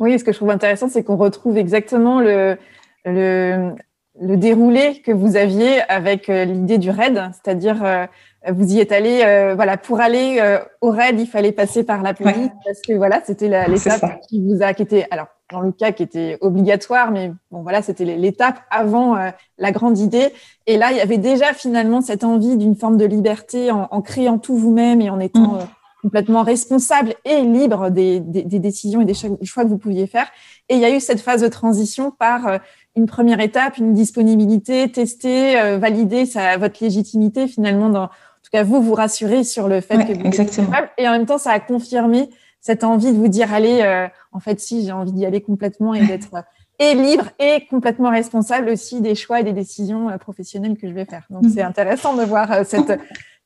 [0.00, 2.56] Oui, ce que je trouve intéressant, c'est qu'on retrouve exactement le,
[3.04, 3.74] le,
[4.20, 8.06] le, déroulé que vous aviez avec euh, l'idée du RAID, c'est-à-dire euh,
[8.50, 10.42] vous y êtes allé, euh, voilà, pour aller
[10.80, 14.62] au RAID, il fallait passer par la police parce que voilà, c'était l'étape qui vous
[14.62, 18.60] a, qui était, alors dans le cas qui était obligatoire, mais bon voilà, c'était l'étape
[18.70, 19.16] avant
[19.58, 20.28] la grande idée.
[20.66, 24.02] Et là, il y avait déjà finalement cette envie d'une forme de liberté en, en
[24.02, 25.66] créant tout vous-même et en étant mm
[26.04, 30.26] complètement responsable et libre des, décisions et des choix que vous pouviez faire.
[30.68, 32.58] Et il y a eu cette phase de transition par euh,
[32.94, 37.88] une première étape, une disponibilité, tester, euh, valider sa, votre légitimité finalement.
[37.88, 40.66] Dans, en tout cas, vous vous rassurez sur le fait que vous exactement.
[40.66, 40.90] êtes capable.
[40.98, 42.28] Et en même temps, ça a confirmé
[42.60, 45.94] cette envie de vous dire, allez, euh, en fait, si j'ai envie d'y aller complètement
[45.94, 46.44] et d'être
[46.78, 51.06] et libre et complètement responsable aussi des choix et des décisions professionnelles que je vais
[51.06, 51.24] faire.
[51.30, 51.66] Donc, c'est mm-hmm.
[51.66, 52.92] intéressant de voir cette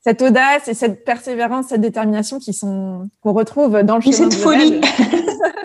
[0.01, 4.07] cette audace et cette persévérance, cette détermination qui sont qu'on retrouve dans le.
[4.07, 4.81] Ou cette folie.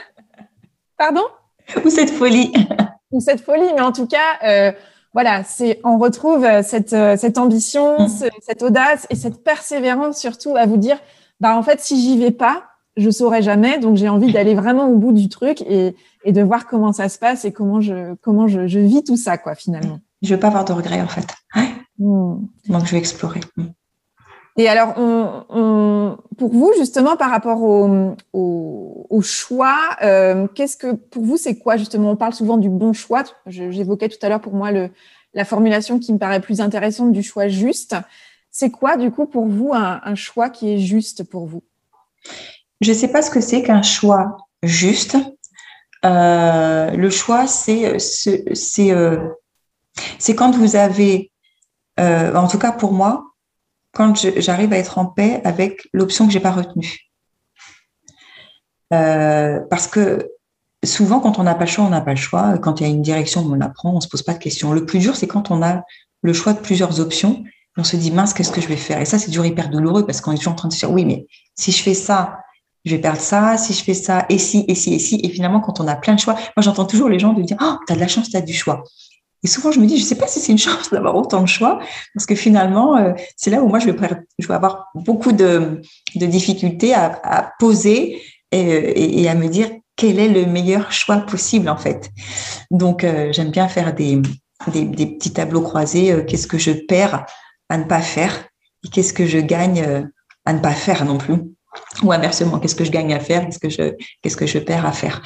[0.97, 1.23] Pardon?
[1.85, 2.53] Ou cette folie.
[3.13, 4.73] Ou cette folie, mais en tout cas, euh,
[5.13, 8.09] voilà, c'est on retrouve cette euh, cette ambition, mm.
[8.41, 10.99] cette audace et cette persévérance surtout à vous dire,
[11.41, 12.65] bah en fait, si j'y vais pas,
[12.97, 16.43] je saurais jamais, donc j'ai envie d'aller vraiment au bout du truc et, et de
[16.43, 19.55] voir comment ça se passe et comment je comment je, je vis tout ça quoi
[19.55, 20.01] finalement.
[20.23, 21.27] Je veux pas avoir de regrets en fait.
[21.99, 22.47] Mm.
[22.69, 23.41] Donc je vais explorer.
[23.57, 23.67] Mm.
[24.57, 31.57] Et alors, pour vous, justement, par rapport au, choix, euh, qu'est-ce que pour vous, c'est
[31.57, 32.11] quoi justement?
[32.11, 33.25] On parle souvent du bon choix.
[33.47, 34.71] J'évoquais tout à l'heure pour moi
[35.35, 37.97] la formulation qui me paraît plus intéressante du choix juste.
[38.51, 41.63] C'est quoi, du coup, pour vous, un, choix qui est juste pour vous?
[42.81, 45.17] Je ne sais pas ce que c'est qu'un choix juste.
[46.05, 48.95] Euh, le choix, euh, c'est
[50.37, 51.33] quand vous avez,
[51.99, 53.34] en tout cas pour moi,
[53.95, 56.99] quand j'arrive à être en paix avec l'option que j'ai pas retenue.
[58.93, 60.31] Euh, parce que
[60.85, 62.59] souvent, quand on n'a pas le choix, on n'a pas le choix.
[62.59, 64.73] Quand il y a une direction, on la prend, on se pose pas de questions.
[64.73, 65.83] Le plus dur, c'est quand on a
[66.23, 67.45] le choix de plusieurs options.
[67.77, 69.01] on se dit, mince, qu'est-ce que je vais faire?
[69.01, 70.91] Et ça, c'est dur hyper douloureux parce qu'on est toujours en train de se dire,
[70.91, 72.39] oui, mais si je fais ça,
[72.85, 75.21] je vais perdre ça, si je fais ça, et si, et si, et si.
[75.23, 77.57] Et finalement, quand on a plein de choix, moi, j'entends toujours les gens de dire,
[77.61, 78.85] oh, tu as de la chance, tu as du choix.
[79.45, 81.43] Et souvent, je me dis, je ne sais pas si c'est une chance d'avoir autant
[81.43, 81.79] de choix,
[82.15, 85.83] parce que finalement, euh, c'est là où moi, je vais, je vais avoir beaucoup de,
[86.15, 91.19] de difficultés à, à poser et, et, à me dire quel est le meilleur choix
[91.19, 92.11] possible, en fait.
[92.71, 94.21] Donc, euh, j'aime bien faire des,
[94.73, 96.13] des, des, petits tableaux croisés.
[96.13, 97.27] Euh, qu'est-ce que je perds
[97.69, 98.47] à ne pas faire
[98.85, 100.09] et qu'est-ce que je gagne
[100.45, 101.54] à ne pas faire non plus
[102.03, 105.23] ou inversement, qu'est-ce que je gagne à faire, qu'est-ce que je, perds à faire.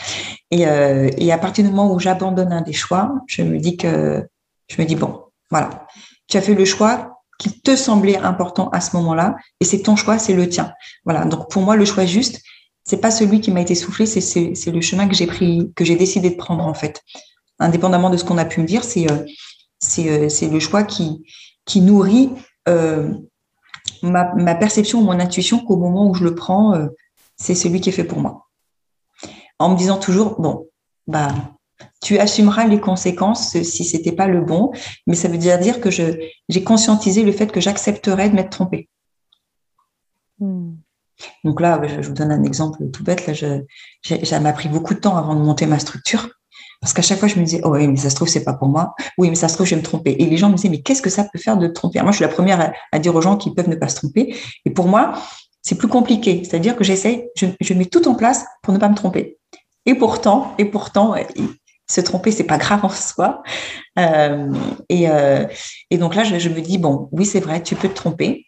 [0.50, 3.76] Et, euh, et à partir du moment où j'abandonne un des choix, je me dis
[3.76, 4.26] que,
[4.68, 5.86] je me dis bon, voilà,
[6.28, 9.96] tu as fait le choix qui te semblait important à ce moment-là, et c'est ton
[9.96, 10.72] choix, c'est le tien.
[11.04, 11.24] Voilà.
[11.24, 12.40] Donc pour moi, le choix juste,
[12.84, 15.96] c'est pas celui qui m'a été soufflé, c'est, le chemin que j'ai pris, que j'ai
[15.96, 17.02] décidé de prendre en fait.
[17.60, 19.24] Indépendamment de ce qu'on a pu me dire, c'est, euh,
[19.98, 21.22] euh, le choix qui,
[21.76, 22.30] nourrit
[24.02, 26.88] ma, ma perception, mon intuition qu'au moment où je le prends, euh,
[27.36, 28.48] c'est celui qui est fait pour moi.
[29.58, 30.68] En me disant toujours, bon,
[31.06, 31.34] bah,
[32.02, 34.72] tu assumeras les conséquences si c'était pas le bon,
[35.06, 36.18] mais ça veut dire dire que je,
[36.48, 38.88] j'ai conscientisé le fait que j'accepterais de m'être trompée.
[40.38, 40.74] Hmm.
[41.44, 43.26] Donc là, je, vous donne un exemple tout bête.
[43.26, 43.64] Là, je,
[44.24, 46.28] ça m'a pris beaucoup de temps avant de monter ma structure.
[46.80, 48.52] Parce qu'à chaque fois, je me disais, oh oui, mais ça se trouve, c'est pas
[48.52, 48.94] pour moi.
[49.18, 50.16] Oui, mais ça se trouve, je vais me tromper.
[50.18, 52.00] Et les gens me disaient, mais qu'est-ce que ça peut faire de te tromper?
[52.02, 54.36] Moi, je suis la première à, dire aux gens qu'ils peuvent ne pas se tromper.
[54.64, 55.12] Et pour moi,
[55.62, 56.42] c'est plus compliqué.
[56.44, 59.38] C'est-à-dire que j'essaie, je, mets tout en place pour ne pas me tromper.
[59.86, 61.14] Et pourtant, et pourtant,
[61.90, 63.42] se tromper, c'est pas grave en soi.
[63.98, 64.52] Euh,
[64.88, 65.46] et, euh,
[65.90, 68.46] et, donc là, je, je, me dis, bon, oui, c'est vrai, tu peux te tromper.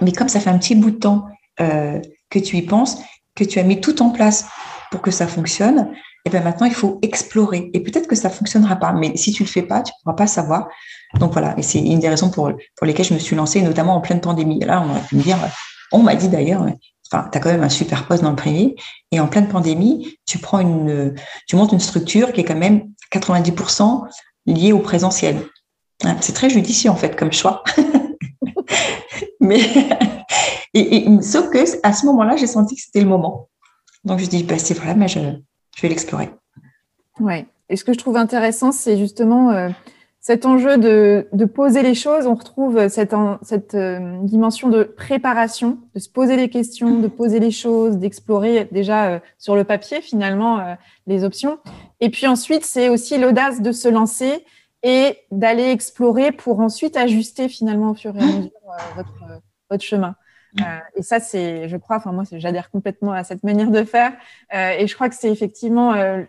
[0.00, 1.26] Mais comme ça fait un petit bout de temps
[1.60, 2.00] euh,
[2.30, 2.98] que tu y penses,
[3.34, 4.46] que tu as mis tout en place
[4.92, 5.90] pour que ça fonctionne,
[6.24, 7.70] et bien maintenant, il faut explorer.
[7.72, 9.90] Et peut-être que ça ne fonctionnera pas, mais si tu ne le fais pas, tu
[9.90, 10.68] ne pourras pas savoir.
[11.18, 14.02] Donc voilà, et c'est une des raisons pour, lesquelles je me suis lancée, notamment en
[14.02, 14.60] pleine pandémie.
[14.60, 15.38] là, on me dire,
[15.90, 16.66] on m'a dit d'ailleurs,
[17.10, 18.76] enfin, tu as quand même un super poste dans le privé,
[19.10, 21.14] et en pleine pandémie, tu prends une,
[21.48, 24.06] tu montes une structure qui est quand même 90%
[24.46, 25.38] liée au présentiel.
[26.04, 27.64] Hein, c'est très judicieux en fait comme choix.
[29.40, 29.60] mais
[31.22, 33.48] sauf que à ce moment-là, j'ai senti que c'était le moment.
[34.04, 35.20] Donc je dis, bah, c'est vrai, mais je,
[35.76, 36.30] je vais l'explorer.
[37.20, 37.46] Ouais.
[37.68, 39.70] Et ce que je trouve intéressant, c'est justement euh,
[40.20, 42.26] cet enjeu de, de, poser les choses.
[42.26, 47.40] On retrouve cette, cette euh, dimension de préparation, de se poser les questions, de poser
[47.40, 50.76] les choses, d'explorer déjà euh, sur le papier finalement
[51.06, 51.58] les options.
[52.00, 54.44] Et puis ensuite, c'est aussi l'audace de se lancer
[54.82, 58.50] et d'aller explorer pour ensuite ajuster finalement au fur et à mesure
[58.96, 59.24] votre,
[59.70, 60.16] votre chemin.
[60.60, 60.64] Euh,
[60.96, 64.12] et ça, c'est, je crois, enfin moi, j'adhère complètement à cette manière de faire.
[64.54, 66.22] Euh, et je crois que c'est effectivement euh,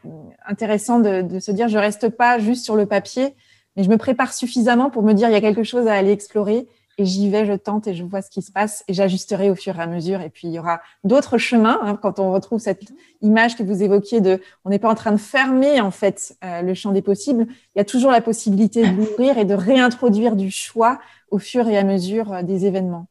[0.45, 3.35] intéressant de, de, se dire, je reste pas juste sur le papier,
[3.75, 6.11] mais je me prépare suffisamment pour me dire, il y a quelque chose à aller
[6.11, 6.67] explorer.
[6.99, 9.55] Et j'y vais, je tente et je vois ce qui se passe et j'ajusterai au
[9.55, 10.21] fur et à mesure.
[10.21, 12.83] Et puis il y aura d'autres chemins hein, quand on retrouve cette
[13.21, 16.75] image que vous évoquiez de, on n'est pas en train de fermer en fait le
[16.75, 17.47] champ des possibles.
[17.49, 20.99] Il y a toujours la possibilité d'ouvrir et de réintroduire du choix
[21.31, 23.07] au fur et à mesure des événements.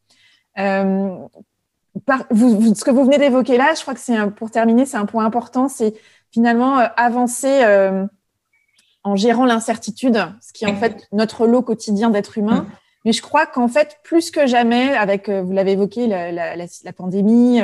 [0.59, 1.17] Euh,
[2.09, 5.25] ce que vous venez d'évoquer là, je crois que c'est pour terminer, c'est un point
[5.25, 5.95] important, c'est
[6.31, 8.07] finalement euh, avancer euh,
[9.05, 12.67] en gérant l'incertitude, ce qui est en fait notre lot quotidien d'être humain.
[13.05, 17.61] Mais je crois qu'en fait, plus que jamais, avec, vous l'avez évoqué, la, pandémie,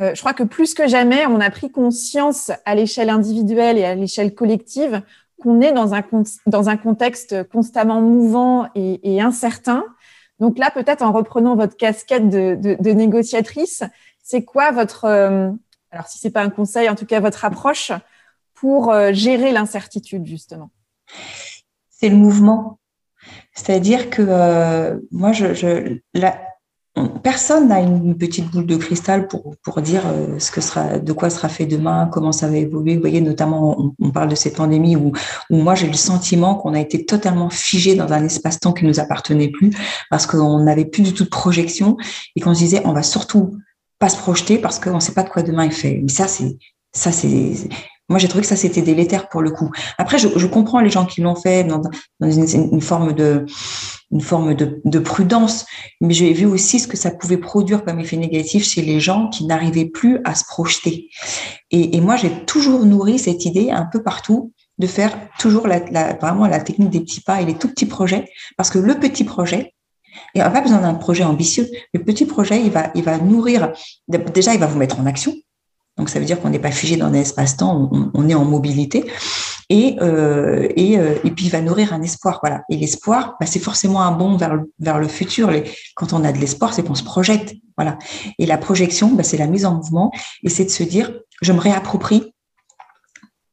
[0.00, 3.94] je crois que plus que jamais, on a pris conscience à l'échelle individuelle et à
[3.94, 5.02] l'échelle collective
[5.40, 6.02] qu'on est dans un,
[6.46, 9.84] dans un contexte constamment mouvant et, et incertain
[10.38, 13.82] donc là, peut-être en reprenant votre casquette de, négociatrice,
[14.22, 15.50] c'est quoi votre, euh,
[15.90, 17.92] alors si c'est pas un conseil, en tout cas votre approche
[18.54, 20.70] pour euh, gérer l'incertitude justement?
[21.88, 22.78] C'est le mouvement.
[23.54, 26.38] C'est-à-dire que euh, moi, je, je la,
[27.22, 31.12] personne n'a une petite boule de cristal pour, pour dire euh, ce que sera, de
[31.12, 32.94] quoi sera fait demain, comment ça va évoluer.
[32.94, 35.12] Vous voyez, notamment, on, parle de cette pandémie où,
[35.50, 38.90] où moi, j'ai le sentiment qu'on a été totalement figé dans un espace-temps qui ne
[38.90, 39.70] nous appartenait plus
[40.10, 41.96] parce qu'on n'avait plus du tout de projection
[42.34, 43.58] et qu'on se disait, on va surtout
[43.98, 46.00] pas se projeter parce qu'on ne sait pas de quoi demain est fait.
[46.02, 46.56] Mais ça, c'est,
[46.92, 47.52] ça, c'est,
[48.08, 49.70] moi, j'ai trouvé que ça, c'était délétère pour le coup.
[49.98, 51.80] Après, je, je comprends les gens qui l'ont fait dans,
[52.20, 53.44] dans une, une, forme de,
[54.12, 55.66] une forme de, de, prudence,
[56.00, 59.28] mais j'ai vu aussi ce que ça pouvait produire comme effet négatif chez les gens
[59.28, 61.08] qui n'arrivaient plus à se projeter.
[61.72, 65.80] Et, et moi, j'ai toujours nourri cette idée un peu partout de faire toujours la,
[65.90, 68.94] la, vraiment la technique des petits pas et les tout petits projets, parce que le
[68.94, 69.74] petit projet,
[70.34, 71.68] et on n'a pas besoin d'un projet ambitieux.
[71.92, 73.72] Le petit projet, il va, il va nourrir,
[74.08, 75.34] déjà, il va vous mettre en action.
[75.96, 79.04] Donc, ça veut dire qu'on n'est pas figé dans un espace-temps, on, est en mobilité.
[79.68, 82.38] Et, euh, et, euh, et, puis, il va nourrir un espoir.
[82.42, 82.62] Voilà.
[82.70, 85.50] Et l'espoir, bah, c'est forcément un bond vers le, vers le futur.
[85.94, 87.54] Quand on a de l'espoir, c'est qu'on se projette.
[87.76, 87.98] Voilà.
[88.38, 90.12] Et la projection, bah, c'est la mise en mouvement.
[90.42, 92.34] Et c'est de se dire, je me réapproprie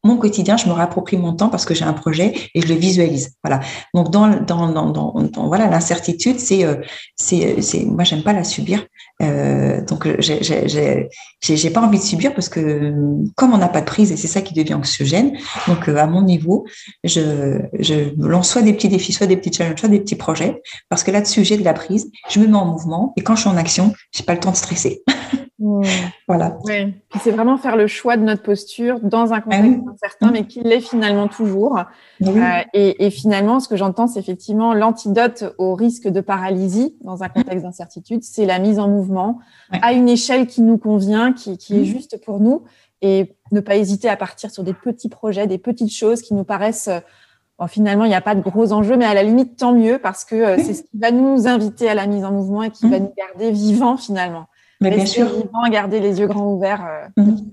[0.04, 2.76] mon quotidien, je me réapproprie mon temps parce que j'ai un projet et je le
[2.76, 3.36] visualise.
[3.44, 3.62] Voilà.
[3.94, 6.76] Donc dans dans dans, voilà l'incertitude, c'est euh,
[7.16, 8.86] c'est c'est moi j'aime pas la subir.
[9.22, 12.93] Euh, donc j'ai pas envie de subir parce que
[13.36, 15.38] comme on n'a pas de prise et c'est ça qui devient anxiogène.
[15.68, 16.66] Donc euh, à mon niveau,
[17.03, 20.61] je je lance soit des petits défis, soit des petits challenges, soit des petits projets
[20.89, 23.41] parce que là-dessus j'ai de la prise, je me mets en mouvement et quand je
[23.41, 25.03] suis en action, j'ai pas le temps de stresser.
[25.64, 25.84] Mmh.
[26.28, 26.57] Voilà.
[26.66, 26.93] Oui.
[27.22, 30.59] c'est vraiment faire le choix de notre posture dans un contexte ah incertain, mais qui
[30.59, 31.80] l'est finalement toujours.
[32.22, 37.30] Euh, et, finalement, ce que j'entends, c'est effectivement l'antidote au risque de paralysie dans un
[37.30, 39.03] contexte d'incertitude, c'est la mise en mouvement
[39.72, 41.84] à une échelle qui nous convient, qui, est mmh.
[41.84, 42.64] juste pour nous,
[43.01, 46.43] et ne pas hésiter à partir sur des petits projets, des petites choses qui nous
[46.43, 46.89] paraissent
[47.60, 49.99] Bon, finalement, il n'y a pas de gros enjeux, mais à la limite, tant mieux,
[49.99, 52.72] parce que euh, c'est ce qui va nous inviter à la mise en mouvement et
[52.72, 52.89] qui mmh.
[52.89, 54.47] va nous garder vivants finalement.
[54.82, 55.28] Mais bien sûr.
[55.72, 56.86] garder les yeux grands ouverts.
[57.18, 57.51] Euh, mhm.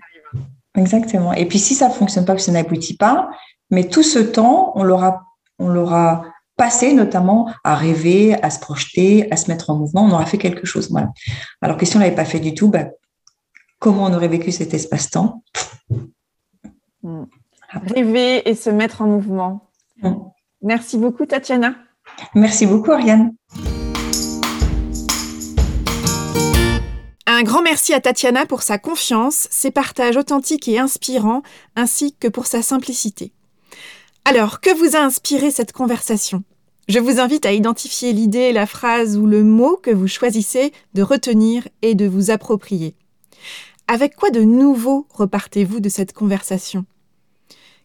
[0.77, 1.33] Exactement.
[1.33, 3.31] Et puis si ça fonctionne pas, que ça n'aboutit pas,
[3.71, 5.25] mais tout ce temps, on l'aura,
[5.59, 6.25] on l'aura
[6.61, 10.05] passé notamment à rêver, à se projeter, à se mettre en mouvement.
[10.05, 10.91] On aura fait quelque chose.
[10.91, 11.09] Voilà.
[11.63, 12.85] Alors que si on l'avait pas fait du tout, bah,
[13.79, 15.43] comment on aurait vécu cet espace-temps?
[17.03, 17.23] Mm.
[17.73, 19.71] Rêver et se mettre en mouvement.
[20.03, 20.17] Mm.
[20.61, 21.77] Merci beaucoup, Tatiana.
[22.35, 23.33] Merci beaucoup, Ariane.
[27.27, 31.41] Un grand merci à Tatiana pour sa confiance, ses partages authentiques et inspirants,
[31.75, 33.33] ainsi que pour sa simplicité.
[34.27, 36.45] Alors, que vous a inspiré cette conversation?
[36.91, 41.03] Je vous invite à identifier l'idée, la phrase ou le mot que vous choisissez de
[41.03, 42.97] retenir et de vous approprier.
[43.87, 46.85] Avec quoi de nouveau repartez-vous de cette conversation?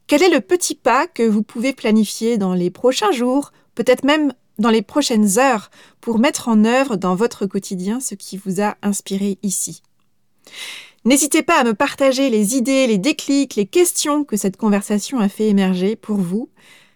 [0.08, 4.34] Quel est le petit pas que vous pouvez planifier dans les prochains jours, peut-être même
[4.58, 5.70] dans les prochaines heures,
[6.02, 9.84] pour mettre en œuvre dans votre quotidien ce qui vous a inspiré ici?
[11.04, 15.30] N'hésitez pas à me partager les idées, les déclics, les questions que cette conversation a
[15.30, 16.50] fait émerger pour vous.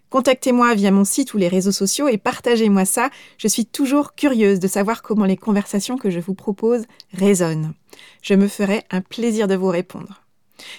[0.10, 3.10] Contactez-moi via mon site ou les réseaux sociaux et partagez-moi ça.
[3.38, 7.74] Je suis toujours curieuse de savoir comment les conversations que je vous propose résonnent.
[8.22, 10.22] Je me ferai un plaisir de vous répondre.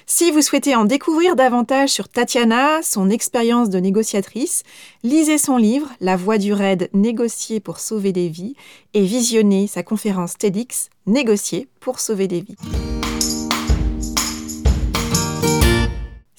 [0.07, 4.62] Si vous souhaitez en découvrir davantage sur Tatiana, son expérience de négociatrice,
[5.03, 8.57] lisez son livre La voix du raid Négocier pour sauver des vies
[8.95, 12.57] et visionnez sa conférence TEDx Négocier pour sauver des vies.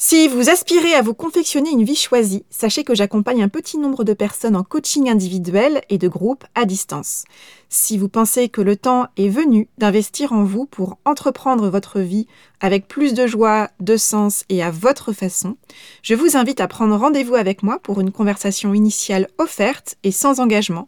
[0.04, 4.04] Si vous aspirez à vous confectionner une vie choisie, sachez que j'accompagne un petit nombre
[4.04, 7.24] de personnes en coaching individuel et de groupe à distance.
[7.70, 12.26] Si vous pensez que le temps est venu d'investir en vous pour entreprendre votre vie
[12.62, 15.56] avec plus de joie, de sens et à votre façon,
[16.02, 20.40] je vous invite à prendre rendez-vous avec moi pour une conversation initiale offerte et sans
[20.40, 20.88] engagement.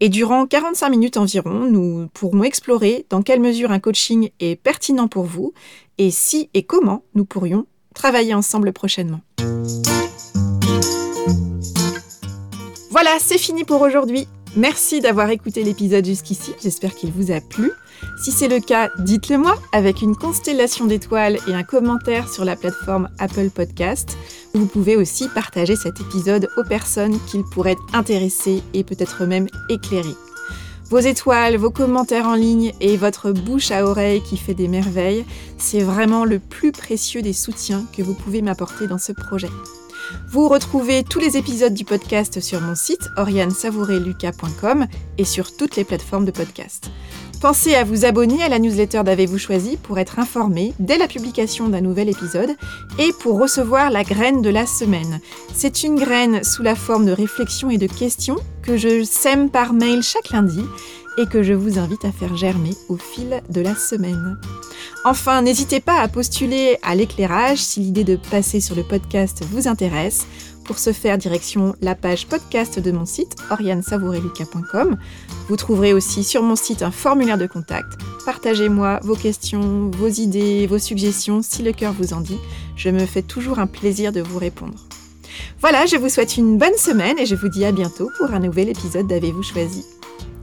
[0.00, 5.06] Et durant 45 minutes environ, nous pourrons explorer dans quelle mesure un coaching est pertinent
[5.06, 5.52] pour vous
[5.98, 9.20] et si et comment nous pourrions travailler ensemble prochainement.
[12.90, 14.28] Voilà, c'est fini pour aujourd'hui.
[14.56, 17.72] Merci d'avoir écouté l'épisode jusqu'ici, j'espère qu'il vous a plu.
[18.22, 22.54] Si c'est le cas, dites-le moi avec une constellation d'étoiles et un commentaire sur la
[22.54, 24.16] plateforme Apple Podcast.
[24.54, 30.14] Vous pouvez aussi partager cet épisode aux personnes qu'il pourrait intéresser et peut-être même éclairer.
[30.94, 35.24] Vos étoiles, vos commentaires en ligne et votre bouche à oreille qui fait des merveilles,
[35.58, 39.50] c'est vraiment le plus précieux des soutiens que vous pouvez m'apporter dans ce projet.
[40.30, 44.86] Vous retrouvez tous les épisodes du podcast sur mon site oriansavoureluca.com
[45.18, 46.92] et sur toutes les plateformes de podcast.
[47.44, 51.68] Pensez à vous abonner à la newsletter d'Avez-vous choisi pour être informé dès la publication
[51.68, 52.56] d'un nouvel épisode
[52.98, 55.20] et pour recevoir la graine de la semaine.
[55.52, 59.74] C'est une graine sous la forme de réflexions et de questions que je sème par
[59.74, 60.62] mail chaque lundi
[61.18, 64.38] et que je vous invite à faire germer au fil de la semaine.
[65.04, 69.68] Enfin, n'hésitez pas à postuler à l'éclairage si l'idée de passer sur le podcast vous
[69.68, 70.26] intéresse.
[70.64, 74.96] Pour ce faire, direction la page podcast de mon site, oriansavoureluca.com.
[75.48, 78.00] Vous trouverez aussi sur mon site un formulaire de contact.
[78.24, 82.38] Partagez-moi vos questions, vos idées, vos suggestions si le cœur vous en dit.
[82.76, 84.86] Je me fais toujours un plaisir de vous répondre.
[85.60, 88.40] Voilà, je vous souhaite une bonne semaine et je vous dis à bientôt pour un
[88.40, 89.84] nouvel épisode d'Avez-vous choisi.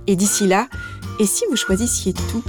[0.06, 0.68] Et d'ici là,
[1.20, 2.44] et si vous choisissiez tout?